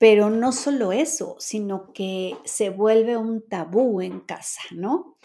pero 0.00 0.30
no 0.30 0.52
solo 0.52 0.92
eso, 0.92 1.36
sino 1.38 1.92
que 1.92 2.34
se 2.46 2.70
vuelve 2.70 3.18
un 3.18 3.46
tabú 3.46 4.00
en 4.00 4.20
casa, 4.20 4.62
¿no? 4.70 5.18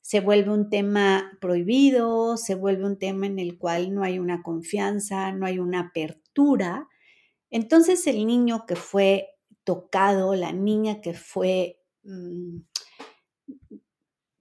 Se 0.00 0.20
vuelve 0.20 0.50
un 0.50 0.70
tema 0.70 1.36
prohibido, 1.38 2.38
se 2.38 2.54
vuelve 2.54 2.86
un 2.86 2.98
tema 2.98 3.26
en 3.26 3.38
el 3.38 3.58
cual 3.58 3.94
no 3.94 4.02
hay 4.02 4.18
una 4.18 4.42
confianza, 4.42 5.30
no 5.32 5.44
hay 5.44 5.58
una 5.58 5.80
apertura. 5.80 6.88
Entonces 7.50 8.06
el 8.06 8.26
niño 8.26 8.64
que 8.64 8.74
fue 8.74 9.28
tocado, 9.64 10.34
la 10.34 10.52
niña 10.52 11.02
que 11.02 11.12
fue 11.12 11.82
mm, 12.02 12.60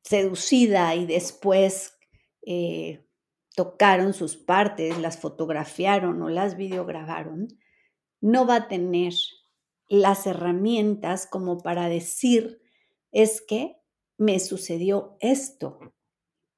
seducida 0.03 0.95
y 0.95 1.05
después 1.05 1.97
eh, 2.47 3.05
tocaron 3.57 4.13
sus 4.13 4.37
partes, 4.37 4.97
las 4.99 5.17
fotografiaron 5.17 6.21
o 6.21 6.29
las 6.29 6.55
videograbaron, 6.55 7.49
no 8.21 8.47
va 8.47 8.55
a 8.55 8.67
tener 8.69 9.11
las 9.91 10.25
herramientas 10.25 11.27
como 11.27 11.57
para 11.57 11.89
decir, 11.89 12.61
es 13.11 13.41
que 13.41 13.75
me 14.17 14.39
sucedió 14.39 15.17
esto 15.19 15.79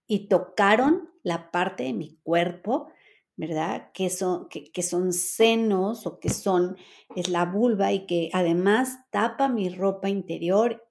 y 0.05 0.27
tocaron 0.27 1.09
la 1.23 1.49
parte 1.49 1.83
de 1.83 1.93
mi 1.93 2.19
cuerpo, 2.21 2.89
¿verdad? 3.35 3.89
Que 3.91 4.11
son, 4.11 4.49
que, 4.49 4.83
son 4.83 5.13
senos 5.13 6.05
o 6.05 6.19
que 6.19 6.29
son, 6.29 6.77
es 7.15 7.27
la 7.27 7.45
vulva 7.45 7.91
y 7.91 8.05
que 8.05 8.29
además 8.33 8.99
tapa 9.09 9.49
mi 9.49 9.69
ropa 9.69 10.09
interior 10.09 10.87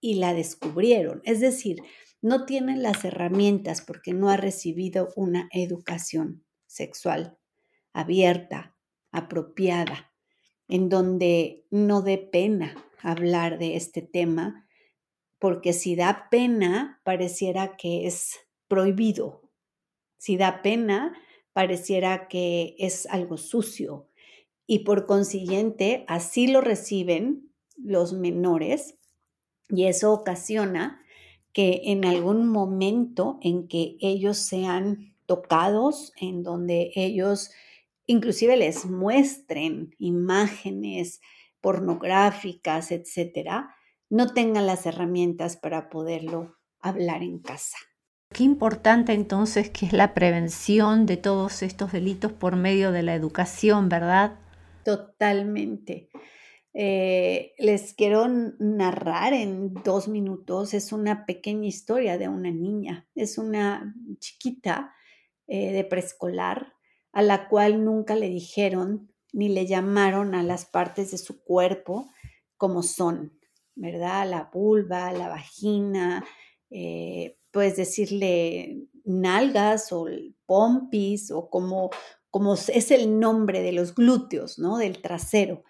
y 0.00 0.14
la 0.14 0.34
descubrieron. 0.34 1.22
Es 1.24 1.38
decir, 1.38 1.78
no 2.20 2.46
tienen 2.46 2.82
las 2.82 3.04
herramientas 3.04 3.80
porque 3.80 4.12
no 4.12 4.28
ha 4.28 4.36
recibido 4.36 5.10
una 5.14 5.48
educación 5.52 6.44
sexual 6.66 7.38
abierta, 7.92 8.76
apropiada 9.12 10.15
en 10.68 10.88
donde 10.88 11.64
no 11.70 12.02
dé 12.02 12.18
pena 12.18 12.74
hablar 13.02 13.58
de 13.58 13.76
este 13.76 14.02
tema, 14.02 14.66
porque 15.38 15.72
si 15.72 15.96
da 15.96 16.28
pena, 16.30 17.00
pareciera 17.04 17.76
que 17.76 18.06
es 18.06 18.40
prohibido. 18.68 19.42
Si 20.18 20.36
da 20.36 20.62
pena, 20.62 21.16
pareciera 21.52 22.28
que 22.28 22.74
es 22.78 23.06
algo 23.06 23.36
sucio. 23.36 24.08
Y 24.66 24.80
por 24.80 25.06
consiguiente, 25.06 26.04
así 26.08 26.48
lo 26.48 26.60
reciben 26.60 27.52
los 27.76 28.12
menores 28.12 28.96
y 29.68 29.84
eso 29.84 30.12
ocasiona 30.12 31.00
que 31.52 31.82
en 31.84 32.04
algún 32.04 32.48
momento 32.48 33.38
en 33.42 33.68
que 33.68 33.96
ellos 34.00 34.36
sean 34.38 35.14
tocados, 35.26 36.12
en 36.20 36.42
donde 36.42 36.92
ellos 36.94 37.50
inclusive 38.06 38.56
les 38.56 38.86
muestren 38.86 39.94
imágenes 39.98 41.20
pornográficas, 41.60 42.92
etcétera, 42.92 43.74
no 44.08 44.32
tengan 44.32 44.66
las 44.66 44.86
herramientas 44.86 45.56
para 45.56 45.90
poderlo 45.90 46.56
hablar 46.80 47.22
en 47.22 47.40
casa. 47.40 47.76
Qué 48.32 48.44
importante 48.44 49.12
entonces 49.12 49.70
que 49.70 49.86
es 49.86 49.92
la 49.92 50.14
prevención 50.14 51.06
de 51.06 51.16
todos 51.16 51.62
estos 51.62 51.92
delitos 51.92 52.32
por 52.32 52.56
medio 52.56 52.92
de 52.92 53.02
la 53.02 53.14
educación, 53.14 53.88
¿verdad? 53.88 54.38
Totalmente. 54.84 56.08
Eh, 56.74 57.52
les 57.58 57.94
quiero 57.94 58.28
narrar 58.58 59.32
en 59.32 59.72
dos 59.72 60.08
minutos, 60.08 60.74
es 60.74 60.92
una 60.92 61.24
pequeña 61.24 61.66
historia 61.66 62.18
de 62.18 62.28
una 62.28 62.50
niña, 62.50 63.08
es 63.14 63.38
una 63.38 63.94
chiquita 64.18 64.94
eh, 65.46 65.72
de 65.72 65.84
preescolar 65.84 66.75
a 67.16 67.22
la 67.22 67.48
cual 67.48 67.82
nunca 67.82 68.14
le 68.14 68.28
dijeron 68.28 69.10
ni 69.32 69.48
le 69.48 69.66
llamaron 69.66 70.34
a 70.34 70.42
las 70.42 70.66
partes 70.66 71.12
de 71.12 71.16
su 71.16 71.42
cuerpo 71.42 72.10
como 72.58 72.82
son, 72.82 73.32
¿verdad? 73.74 74.28
La 74.28 74.50
vulva, 74.52 75.10
la 75.12 75.28
vagina, 75.28 76.26
eh, 76.68 77.38
puedes 77.50 77.74
decirle 77.76 78.82
nalgas 79.04 79.92
o 79.92 80.06
pompis 80.44 81.30
o 81.30 81.48
como, 81.48 81.88
como 82.28 82.52
es 82.52 82.90
el 82.90 83.18
nombre 83.18 83.62
de 83.62 83.72
los 83.72 83.94
glúteos, 83.94 84.58
¿no? 84.58 84.76
Del 84.76 85.00
trasero. 85.00 85.64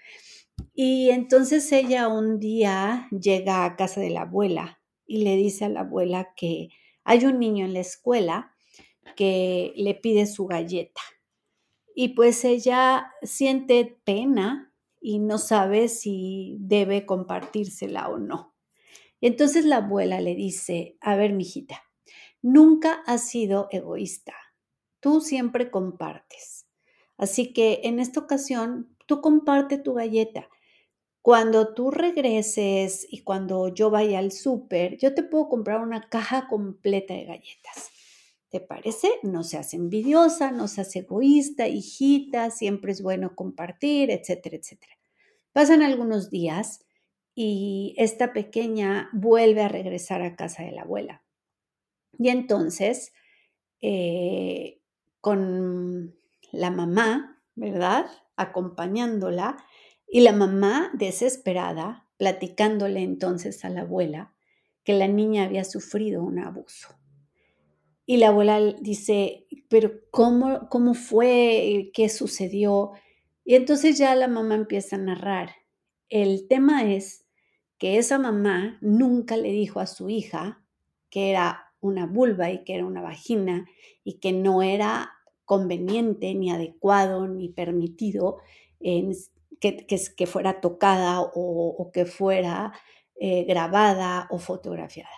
Y 0.75 1.11
entonces 1.11 1.71
ella 1.71 2.09
un 2.09 2.41
día 2.41 3.07
llega 3.13 3.65
a 3.65 3.77
casa 3.77 4.01
de 4.01 4.11
la 4.11 4.23
abuela 4.23 4.81
y 5.07 5.19
le 5.19 5.37
dice 5.37 5.67
a 5.67 5.69
la 5.69 5.83
abuela 5.83 6.33
que 6.37 6.71
hay 7.05 7.25
un 7.25 7.39
niño 7.39 7.67
en 7.67 7.73
la 7.73 7.81
escuela 7.81 8.53
que 9.15 9.73
le 9.77 9.95
pide 9.95 10.27
su 10.27 10.47
galleta 10.47 11.01
y 11.99 12.09
pues 12.09 12.45
ella 12.45 13.11
siente 13.23 13.99
pena 14.05 14.71
y 15.01 15.19
no 15.19 15.39
sabe 15.39 15.89
si 15.89 16.59
debe 16.61 17.07
compartírsela 17.07 18.11
o 18.11 18.19
no. 18.19 18.55
entonces 19.23 19.65
la 19.65 19.79
abuela 19.79 20.21
le 20.21 20.35
dice, 20.35 20.99
a 21.01 21.17
ver, 21.17 21.33
mijita, 21.33 21.83
nunca 22.43 23.03
has 23.07 23.27
sido 23.27 23.69
egoísta. 23.71 24.35
Tú 25.01 25.23
siempre 25.23 25.71
compartes. 25.71 26.69
Así 27.17 27.55
que 27.55 27.81
en 27.85 27.99
esta 27.99 28.21
ocasión, 28.21 28.95
tú 29.07 29.23
comparte 29.23 29.79
tu 29.79 29.95
galleta. 29.95 30.51
Cuando 31.23 31.73
tú 31.73 31.91
regreses 31.91 33.07
y 33.11 33.23
cuando 33.23 33.69
yo 33.69 33.91
vaya 33.91 34.19
al 34.19 34.33
súper, 34.33 34.99
yo 34.99 35.15
te 35.15 35.23
puedo 35.23 35.49
comprar 35.49 35.81
una 35.81 36.11
caja 36.11 36.47
completa 36.47 37.15
de 37.15 37.25
galletas. 37.25 37.96
¿Te 38.49 38.61
parece? 38.61 39.09
No 39.23 39.43
seas 39.43 39.75
envidiosa, 39.75 40.53
no 40.53 40.69
seas 40.69 40.95
egoísta, 40.95 41.67
hijita, 41.67 42.51
siempre 42.51 42.93
es 42.93 43.03
bueno 43.03 43.35
compartir, 43.35 44.11
etcétera, 44.11 44.57
etcétera. 44.57 44.95
Pasan 45.53 45.83
algunos 45.83 46.31
días 46.31 46.81
y 47.35 47.95
esta 47.99 48.33
pequeña 48.33 49.11
vuelve 49.13 49.63
a 49.63 49.69
regresar 49.69 50.23
a 50.23 50.37
casa 50.37 50.63
de 50.63 50.73
la 50.73 50.83
abuela. 50.83 51.25
Y 52.19 52.29
entonces, 52.29 53.13
eh, 53.81 54.81
con 55.21 56.15
la 56.53 56.71
mamá, 56.71 57.43
¿verdad? 57.55 58.07
Acompañándola, 58.37 59.57
y 60.09 60.21
la 60.21 60.33
mamá 60.33 60.91
desesperada, 60.95 62.07
platicándole 62.17 63.01
entonces 63.03 63.65
a 63.65 63.69
la 63.71 63.83
abuela 63.83 64.35
que 64.85 64.95
la 64.95 65.09
niña 65.09 65.45
había 65.45 65.65
sufrido 65.65 66.23
un 66.23 66.39
abuso. 66.39 66.89
Y 68.07 68.19
la 68.19 68.29
abuela 68.29 68.61
dice, 68.81 69.47
pero 69.69 69.91
¿cómo, 70.11 70.69
cómo 70.71 70.95
fue? 70.95 71.91
¿Qué 71.93 72.09
sucedió? 72.09 72.93
Y 73.45 73.57
entonces 73.57 73.99
ya 73.99 74.15
la 74.15 74.29
mamá 74.29 74.55
empieza 74.55 74.97
a 74.97 75.01
narrar. 75.01 75.51
El 76.09 76.47
tema 76.49 76.85
es 76.93 77.27
que 77.79 77.99
esa 77.99 78.19
mamá 78.19 78.79
nunca 78.81 79.37
le 79.37 79.51
dijo 79.51 79.81
a 79.81 79.87
su 79.87 80.09
hija 80.09 80.63
que 81.11 81.31
era 81.31 81.73
una 81.81 82.07
vulva 82.07 82.51
y 82.51 82.65
que 82.65 82.75
era 82.75 82.87
una 82.87 83.03
vagina 83.03 83.67
y 84.05 84.19
que 84.21 84.33
no 84.33 84.63
era 84.63 85.13
conveniente 85.45 86.35
ni 86.35 86.51
adecuado 86.51 87.29
ni 87.29 87.49
permitido 87.49 88.39
que, 89.61 90.27
fuera 90.27 90.61
tocada 90.61 91.21
o, 91.21 91.91
que 91.93 92.07
fuera 92.07 92.73
eh, 93.17 93.45
grabada 93.45 94.27
o 94.31 94.39
fotografiada. 94.39 95.11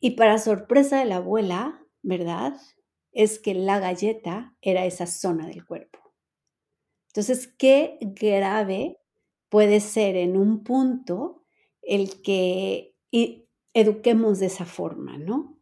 Y 0.00 0.12
para 0.12 0.38
sorpresa 0.38 0.98
de 0.98 1.06
la 1.06 1.16
abuela, 1.16 1.83
¿verdad? 2.04 2.54
Es 3.10 3.40
que 3.40 3.54
la 3.54 3.80
galleta 3.80 4.54
era 4.60 4.86
esa 4.86 5.06
zona 5.06 5.46
del 5.46 5.64
cuerpo. 5.64 5.98
Entonces, 7.08 7.48
qué 7.58 7.98
grave 8.00 8.98
puede 9.48 9.80
ser 9.80 10.16
en 10.16 10.36
un 10.36 10.62
punto 10.62 11.44
el 11.82 12.22
que 12.22 12.94
eduquemos 13.72 14.38
de 14.38 14.46
esa 14.46 14.64
forma, 14.64 15.18
¿no? 15.18 15.54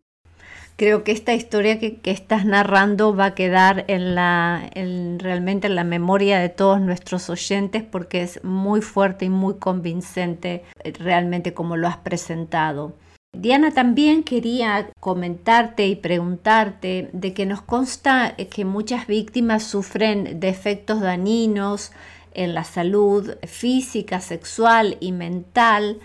Creo 0.76 1.04
que 1.04 1.12
esta 1.12 1.34
historia 1.34 1.78
que, 1.78 2.00
estás 2.04 2.44
narrando 2.44 3.14
va 3.14 3.26
a 3.26 3.34
quedar 3.34 3.84
en 3.88 4.14
la, 4.14 4.70
realmente 5.18 5.66
en 5.66 5.76
la 5.76 5.84
memoria 5.84 6.38
de 6.38 6.48
todos 6.48 6.80
nuestros 6.80 7.28
oyentes 7.28 7.82
porque 7.82 8.22
es 8.22 8.42
muy 8.42 8.80
fuerte 8.80 9.26
y 9.26 9.30
muy 9.30 9.58
convincente 9.58 10.64
eh, 10.82 10.92
realmente 10.98 11.54
como 11.54 11.76
lo 11.76 11.86
has 11.86 11.98
presentado. 11.98 12.94
Diana, 13.34 13.72
también 13.72 14.24
quería 14.24 14.90
comentarte 15.00 15.86
y 15.86 15.96
preguntarte 15.96 17.08
de 17.14 17.32
que 17.32 17.46
nos 17.46 17.62
consta 17.62 18.36
que 18.36 18.66
muchas 18.66 19.06
víctimas 19.06 19.62
sufren 19.62 20.38
de 20.38 20.50
efectos 20.50 21.00
dañinos 21.00 21.92
en 22.34 22.54
la 22.54 22.64
salud 22.64 23.36
física, 23.46 24.20
sexual 24.20 24.98
y 25.00 25.12
mental 25.12 25.98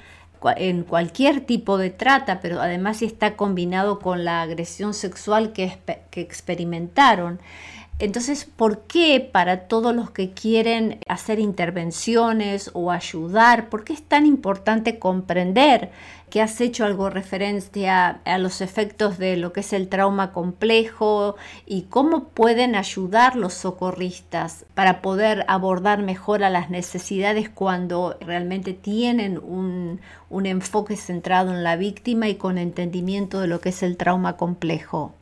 en 0.55 0.83
cualquier 0.83 1.41
tipo 1.41 1.77
de 1.77 1.89
trata, 1.89 2.39
pero 2.39 2.61
además 2.61 2.97
si 2.97 3.05
está 3.05 3.35
combinado 3.35 3.99
con 3.99 4.23
la 4.23 4.41
agresión 4.41 4.93
sexual 4.93 5.51
que, 5.51 5.77
que 6.09 6.21
experimentaron. 6.21 7.41
Entonces, 7.99 8.45
¿por 8.45 8.81
qué 8.81 9.19
para 9.19 9.67
todos 9.67 9.95
los 9.95 10.11
que 10.11 10.29
quieren 10.29 10.99
hacer 11.07 11.39
intervenciones 11.39 12.69
o 12.73 12.91
ayudar, 12.91 13.69
por 13.69 13.83
qué 13.83 13.93
es 13.93 14.03
tan 14.03 14.27
importante 14.27 14.99
comprender 14.99 15.89
que 16.29 16.43
has 16.43 16.61
hecho 16.61 16.85
algo 16.85 17.09
referencia 17.09 18.21
a 18.23 18.37
los 18.37 18.61
efectos 18.61 19.17
de 19.17 19.35
lo 19.35 19.51
que 19.51 19.61
es 19.61 19.73
el 19.73 19.87
trauma 19.87 20.31
complejo 20.31 21.37
y 21.65 21.83
cómo 21.83 22.25
pueden 22.25 22.75
ayudar 22.75 23.35
los 23.35 23.55
socorristas 23.55 24.65
para 24.75 25.01
poder 25.01 25.43
abordar 25.47 26.03
mejor 26.03 26.43
a 26.43 26.51
las 26.51 26.69
necesidades 26.69 27.49
cuando 27.49 28.15
realmente 28.21 28.73
tienen 28.73 29.39
un, 29.39 30.01
un 30.29 30.45
enfoque 30.45 30.97
centrado 30.97 31.51
en 31.51 31.63
la 31.63 31.77
víctima 31.77 32.29
y 32.29 32.35
con 32.35 32.59
entendimiento 32.59 33.39
de 33.39 33.47
lo 33.47 33.59
que 33.59 33.69
es 33.69 33.81
el 33.81 33.97
trauma 33.97 34.37
complejo? 34.37 35.13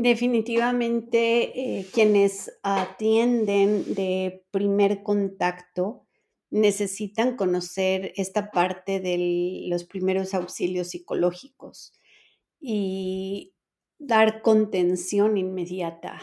Definitivamente 0.00 1.78
eh, 1.80 1.86
quienes 1.92 2.56
atienden 2.62 3.96
de 3.96 4.44
primer 4.52 5.02
contacto 5.02 6.06
necesitan 6.50 7.34
conocer 7.34 8.12
esta 8.14 8.52
parte 8.52 9.00
de 9.00 9.64
los 9.68 9.82
primeros 9.82 10.34
auxilios 10.34 10.90
psicológicos 10.90 11.94
y 12.60 13.54
dar 13.98 14.40
contención 14.40 15.36
inmediata. 15.36 16.20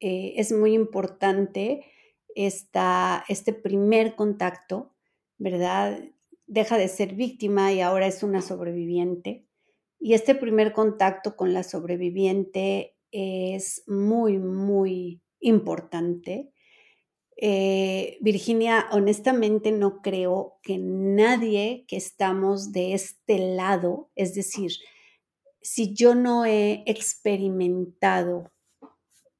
Eh, 0.00 0.32
es 0.34 0.50
muy 0.50 0.74
importante 0.74 1.84
esta, 2.34 3.24
este 3.28 3.52
primer 3.52 4.16
contacto, 4.16 4.92
¿verdad? 5.36 6.02
Deja 6.48 6.76
de 6.76 6.88
ser 6.88 7.14
víctima 7.14 7.72
y 7.72 7.80
ahora 7.80 8.08
es 8.08 8.24
una 8.24 8.42
sobreviviente 8.42 9.47
y 10.00 10.14
este 10.14 10.34
primer 10.34 10.72
contacto 10.72 11.36
con 11.36 11.52
la 11.52 11.62
sobreviviente 11.62 12.96
es 13.10 13.82
muy, 13.86 14.38
muy 14.38 15.20
importante. 15.40 16.52
Eh, 17.36 18.18
Virginia, 18.20 18.86
honestamente 18.92 19.70
no 19.72 20.02
creo 20.02 20.58
que 20.62 20.78
nadie 20.78 21.84
que 21.86 21.96
estamos 21.96 22.72
de 22.72 22.94
este 22.94 23.38
lado, 23.38 24.10
es 24.14 24.34
decir, 24.34 24.72
si 25.60 25.94
yo 25.94 26.14
no 26.14 26.44
he 26.44 26.82
experimentado 26.86 28.50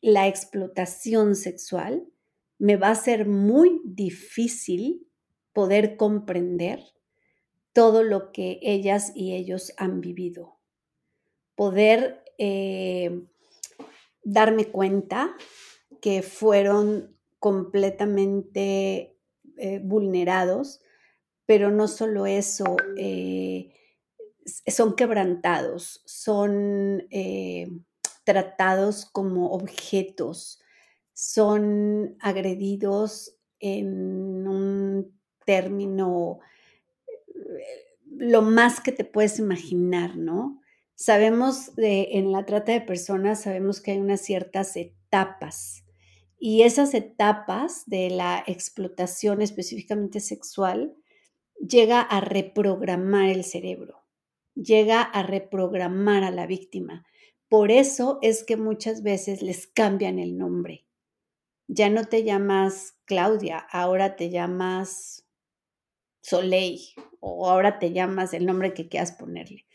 la 0.00 0.28
explotación 0.28 1.34
sexual, 1.34 2.06
me 2.58 2.76
va 2.76 2.90
a 2.90 2.94
ser 2.94 3.26
muy 3.26 3.80
difícil 3.84 5.08
poder 5.52 5.96
comprender 5.96 6.80
todo 7.78 8.02
lo 8.02 8.32
que 8.32 8.58
ellas 8.60 9.12
y 9.14 9.36
ellos 9.36 9.72
han 9.76 10.00
vivido. 10.00 10.58
Poder 11.54 12.24
eh, 12.36 13.22
darme 14.24 14.64
cuenta 14.64 15.36
que 16.02 16.22
fueron 16.22 17.16
completamente 17.38 19.16
eh, 19.58 19.80
vulnerados, 19.80 20.80
pero 21.46 21.70
no 21.70 21.86
solo 21.86 22.26
eso, 22.26 22.64
eh, 22.96 23.72
son 24.66 24.96
quebrantados, 24.96 26.02
son 26.04 27.04
tratados 28.24 29.06
como 29.06 29.52
objetos, 29.52 30.60
son 31.12 32.16
agredidos 32.18 33.38
en 33.60 34.48
un 34.48 35.16
término 35.46 36.40
lo 38.04 38.42
más 38.42 38.80
que 38.80 38.92
te 38.92 39.04
puedes 39.04 39.38
imaginar, 39.38 40.16
¿no? 40.16 40.60
Sabemos 40.94 41.74
de, 41.76 42.08
en 42.12 42.32
la 42.32 42.44
trata 42.44 42.72
de 42.72 42.80
personas, 42.80 43.42
sabemos 43.42 43.80
que 43.80 43.92
hay 43.92 43.98
unas 43.98 44.20
ciertas 44.20 44.76
etapas 44.76 45.84
y 46.40 46.62
esas 46.62 46.94
etapas 46.94 47.84
de 47.86 48.10
la 48.10 48.44
explotación 48.46 49.42
específicamente 49.42 50.20
sexual 50.20 50.94
llega 51.58 52.00
a 52.00 52.20
reprogramar 52.20 53.28
el 53.28 53.44
cerebro, 53.44 54.04
llega 54.54 55.02
a 55.02 55.22
reprogramar 55.24 56.22
a 56.22 56.30
la 56.30 56.46
víctima. 56.46 57.04
Por 57.48 57.72
eso 57.72 58.18
es 58.22 58.44
que 58.44 58.56
muchas 58.56 59.02
veces 59.02 59.42
les 59.42 59.66
cambian 59.66 60.18
el 60.18 60.36
nombre. 60.36 60.86
Ya 61.66 61.90
no 61.90 62.04
te 62.04 62.22
llamas 62.22 62.98
Claudia, 63.04 63.58
ahora 63.58 64.16
te 64.16 64.30
llamas 64.30 65.27
Soleil 66.28 66.80
o 67.20 67.48
ahora 67.48 67.78
te 67.78 67.92
llamas 67.92 68.34
el 68.34 68.46
nombre 68.46 68.74
que 68.74 68.88
quieras 68.88 69.12
ponerle, 69.12 69.66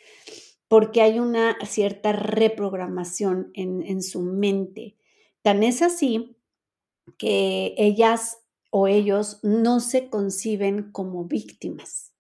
porque 0.67 1.01
hay 1.01 1.19
una 1.19 1.57
cierta 1.65 2.11
reprogramación 2.13 3.51
en, 3.53 4.01
su 4.01 4.21
mente. 4.21 4.97
Tan 5.41 5.63
es 5.63 5.81
así 5.81 6.37
que 7.17 7.73
ellas 7.77 8.39
o 8.69 8.87
ellos 8.87 9.39
no 9.43 9.79
se 9.79 10.09
conciben 10.09 10.91
como 10.91 11.25
víctimas. 11.25 12.13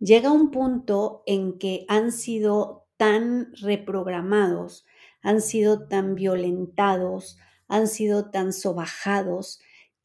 Llega 0.00 0.30
un 0.30 0.50
punto 0.50 1.22
en 1.26 1.58
que 1.58 1.84
han 1.88 2.12
sido 2.12 2.88
tan 2.96 3.52
reprogramados, 3.54 4.84
han 5.22 5.40
sido 5.40 5.88
tan 5.88 6.14
violentados, 6.14 7.38
han 7.68 7.88
sido 7.88 8.30
tan 8.30 8.52
sobajados 8.52 9.60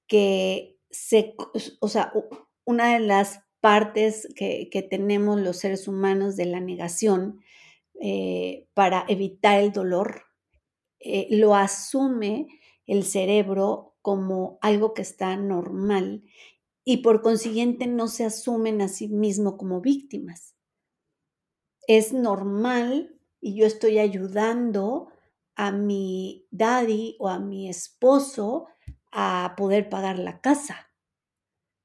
que 0.08 0.80
se, 0.90 1.36
o 1.80 1.88
sea, 1.88 2.14
una 2.66 2.94
de 2.94 3.00
las 3.00 3.43
partes 3.64 4.28
que, 4.36 4.88
tenemos 4.90 5.40
los 5.40 5.56
seres 5.56 5.88
humanos 5.88 6.36
de 6.36 6.46
la 6.46 6.60
negación 6.60 7.40
eh, 8.02 8.68
para 8.74 9.06
evitar 9.08 9.62
el 9.62 9.72
dolor, 9.72 10.24
eh, 11.00 11.28
lo 11.30 11.56
asume 11.56 12.48
el 12.88 13.06
cerebro 13.06 13.96
como 14.02 14.58
algo 14.60 14.94
que 14.94 15.02
está 15.02 15.38
normal 15.38 16.26
y 16.84 16.98
por 16.98 17.22
consiguiente 17.22 17.88
no 17.88 18.10
se 18.10 18.26
asumen 18.26 18.82
a 18.82 18.90
sí 18.90 19.08
mismo 19.08 19.56
como 19.56 19.80
víctimas. 19.80 20.58
Es 21.88 22.12
normal 22.12 23.18
y 23.40 23.56
yo 23.56 23.66
estoy 23.66 23.98
ayudando 23.98 25.08
a 25.56 25.72
mi 25.72 26.50
daddy 26.52 27.16
o 27.18 27.30
a 27.30 27.40
mi 27.40 27.70
esposo 27.70 28.68
a 29.10 29.54
poder 29.56 29.88
pagar 29.88 30.20
la 30.20 30.42
casa, 30.42 30.90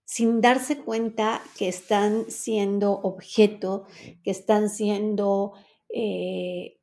sin 0.08 0.40
darse 0.40 0.78
cuenta 0.78 1.42
que 1.58 1.68
están 1.68 2.30
siendo 2.30 2.92
objeto, 2.92 3.84
que 4.24 4.30
están 4.30 4.70
siendo 4.70 5.52
eh, 5.90 6.78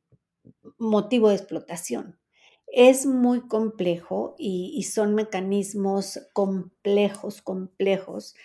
motivo 0.77 1.29
de 1.29 1.35
explotación. 1.35 2.19
Es 2.67 3.07
muy 3.07 3.47
complejo 3.47 4.35
y, 4.37 4.83
son 4.83 5.15
mecanismos 5.15 6.19
complejos, 6.33 7.41
complejos. 7.41 8.35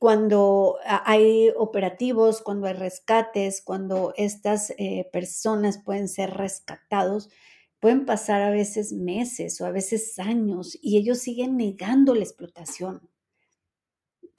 cuando 0.00 0.78
hay 0.84 1.50
operativos, 1.56 2.42
cuando 2.42 2.66
hay 2.66 2.74
rescates, 2.74 3.62
cuando 3.62 4.14
estas 4.16 4.70
eh, 4.78 5.08
personas 5.12 5.78
pueden 5.78 6.08
ser 6.08 6.30
rescatados, 6.30 7.30
pueden 7.78 8.04
pasar 8.04 8.42
a 8.42 8.50
veces 8.50 8.92
meses 8.92 9.60
o 9.60 9.66
a 9.66 9.70
veces 9.70 10.18
años 10.18 10.76
y 10.82 10.98
ellos 10.98 11.18
siguen 11.18 11.56
negando 11.56 12.16
la 12.16 12.24
explotación, 12.24 13.11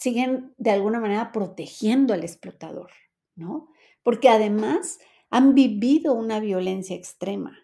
siguen 0.03 0.53
de 0.57 0.71
alguna 0.71 0.99
manera 0.99 1.31
protegiendo 1.31 2.13
al 2.13 2.23
explotador, 2.23 2.91
¿no? 3.35 3.69
Porque 4.03 4.27
además 4.27 4.99
han 5.29 5.55
vivido 5.55 6.13
una 6.13 6.41
violencia 6.41 6.93
extrema. 6.93 7.57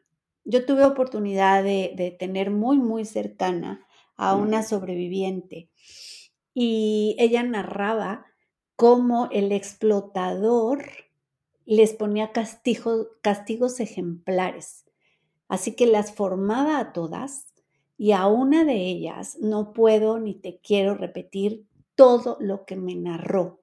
Yo 0.45 0.65
tuve 0.65 0.85
oportunidad 0.85 1.65
de, 1.65 2.15
tener 2.17 2.49
muy, 2.49 2.77
muy 2.77 3.03
cercana 3.03 3.85
a 4.15 4.35
una 4.35 4.63
sobreviviente 4.63 5.69
y 6.53 7.17
ella 7.19 7.43
narraba 7.43 8.25
cómo 8.77 9.27
el 9.33 9.51
explotador 9.51 10.85
les 11.65 11.91
ponía 11.91 12.31
castigos 12.31 13.79
ejemplares. 13.81 14.85
Así 15.49 15.75
que 15.75 15.87
las 15.87 16.13
formaba 16.13 16.79
a 16.79 16.93
todas 16.93 17.47
y 17.97 18.13
a 18.13 18.27
una 18.27 18.63
de 18.63 18.77
ellas 18.77 19.37
no 19.41 19.73
puedo 19.73 20.19
ni 20.19 20.35
te 20.35 20.61
quiero 20.61 20.95
repetir 20.95 21.65
todo 21.99 22.37
lo 22.39 22.63
que 22.63 22.77
me 22.77 22.95
narró. 22.95 23.61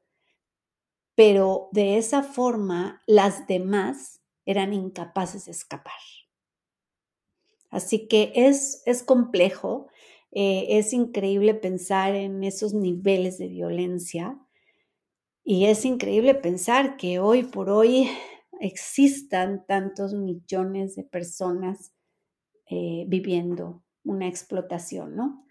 Pero 1.15 1.71
de 1.73 1.97
esa 1.97 2.23
forma 2.23 3.01
las 3.07 3.47
demás 3.47 4.21
eran 4.45 4.75
incapaces 4.75 5.47
de 5.47 5.53
escapar. 5.53 5.95
Así 7.71 8.09
que 8.09 8.33
es, 8.35 8.83
es 8.85 9.03
complejo, 9.03 9.89
eh, 10.33 10.67
es 10.69 10.93
increíble 10.93 11.55
pensar 11.55 12.15
en 12.15 12.45
esos 12.45 12.75
niveles 12.75 13.39
de 13.39 13.49
violencia 13.49 14.39
y 15.43 15.65
es 15.65 15.87
increíble 15.87 16.35
pensar 16.35 16.99
que 16.99 17.21
hoy 17.21 17.43
por 17.43 17.71
hoy 17.71 18.11
existan 18.61 19.65
tantos 19.65 20.13
millones 20.13 20.95
de 20.95 21.05
personas 21.05 21.95
eh, 22.69 23.07
viviendo 23.09 23.83
una 24.05 24.29
explotación, 24.29 25.17
¿no? 25.17 25.46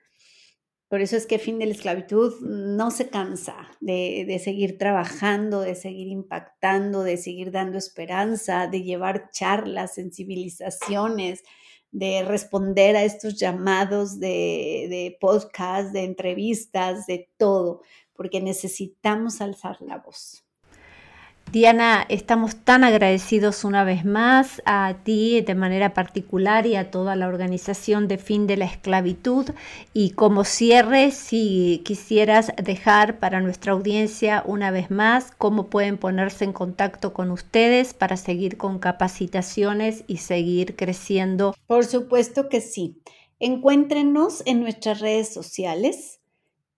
Por 0.96 1.02
eso 1.02 1.18
es 1.18 1.28
que 1.28 1.40
fin 1.40 1.60
de 1.60 1.66
la 1.66 1.74
esclavitud 1.74 2.40
no 2.40 2.90
se 2.90 3.10
cansa 3.10 3.70
de, 3.82 4.24
de, 4.26 4.40
seguir 4.40 4.78
trabajando, 4.78 5.60
de 5.60 5.76
seguir 5.76 6.08
impactando, 6.08 7.04
de 7.04 7.18
seguir 7.18 7.52
dando 7.52 7.78
esperanza, 7.78 8.68
de 8.68 8.82
llevar 8.82 9.30
charlas, 9.32 9.96
sensibilizaciones, 9.96 11.44
de 11.92 12.24
responder 12.24 12.96
a 12.96 13.04
estos 13.04 13.38
llamados 13.38 14.22
de, 14.22 14.88
de 14.90 15.18
podcast, 15.20 15.92
de 15.92 16.06
entrevistas, 16.06 17.06
de 17.08 17.30
todo, 17.36 17.82
porque 18.14 18.40
necesitamos 18.40 19.42
alzar 19.42 19.82
la 19.82 19.98
voz. 19.98 20.45
Diana, 21.52 22.06
estamos 22.10 22.58
tan 22.58 22.84
agradecidos 22.84 23.64
una 23.64 23.86
vez 23.86 24.04
más 24.04 24.62
a 24.66 24.94
ti 25.06 25.40
de 25.40 25.56
manera 25.56 25.94
particular 25.94 26.66
y 26.66 26.76
a 26.76 26.92
toda 26.92 27.16
la 27.16 27.28
organización 27.28 28.10
de 28.10 28.18
fin 28.18 28.46
de 28.46 28.58
la 28.58 28.66
esclavitud. 28.66 29.52
Y 29.94 30.10
como 30.12 30.44
cierre, 30.44 31.12
si 31.12 31.82
quisieras 31.86 32.52
dejar 32.62 33.20
para 33.20 33.40
nuestra 33.40 33.72
audiencia 33.72 34.44
una 34.46 34.70
vez 34.72 34.92
más 34.92 35.32
cómo 35.38 35.68
pueden 35.68 35.98
ponerse 35.98 36.44
en 36.44 36.52
contacto 36.52 37.14
con 37.14 37.32
ustedes 37.32 37.94
para 37.94 38.18
seguir 38.18 38.58
con 38.58 38.80
capacitaciones 38.80 40.04
y 40.08 40.18
seguir 40.18 40.76
creciendo. 40.76 41.56
Por 41.68 41.86
supuesto 41.86 42.50
que 42.50 42.60
sí. 42.60 43.02
Encuéntrenos 43.40 44.44
en 44.46 44.60
nuestras 44.60 45.00
redes 45.00 45.34
sociales. 45.34 46.20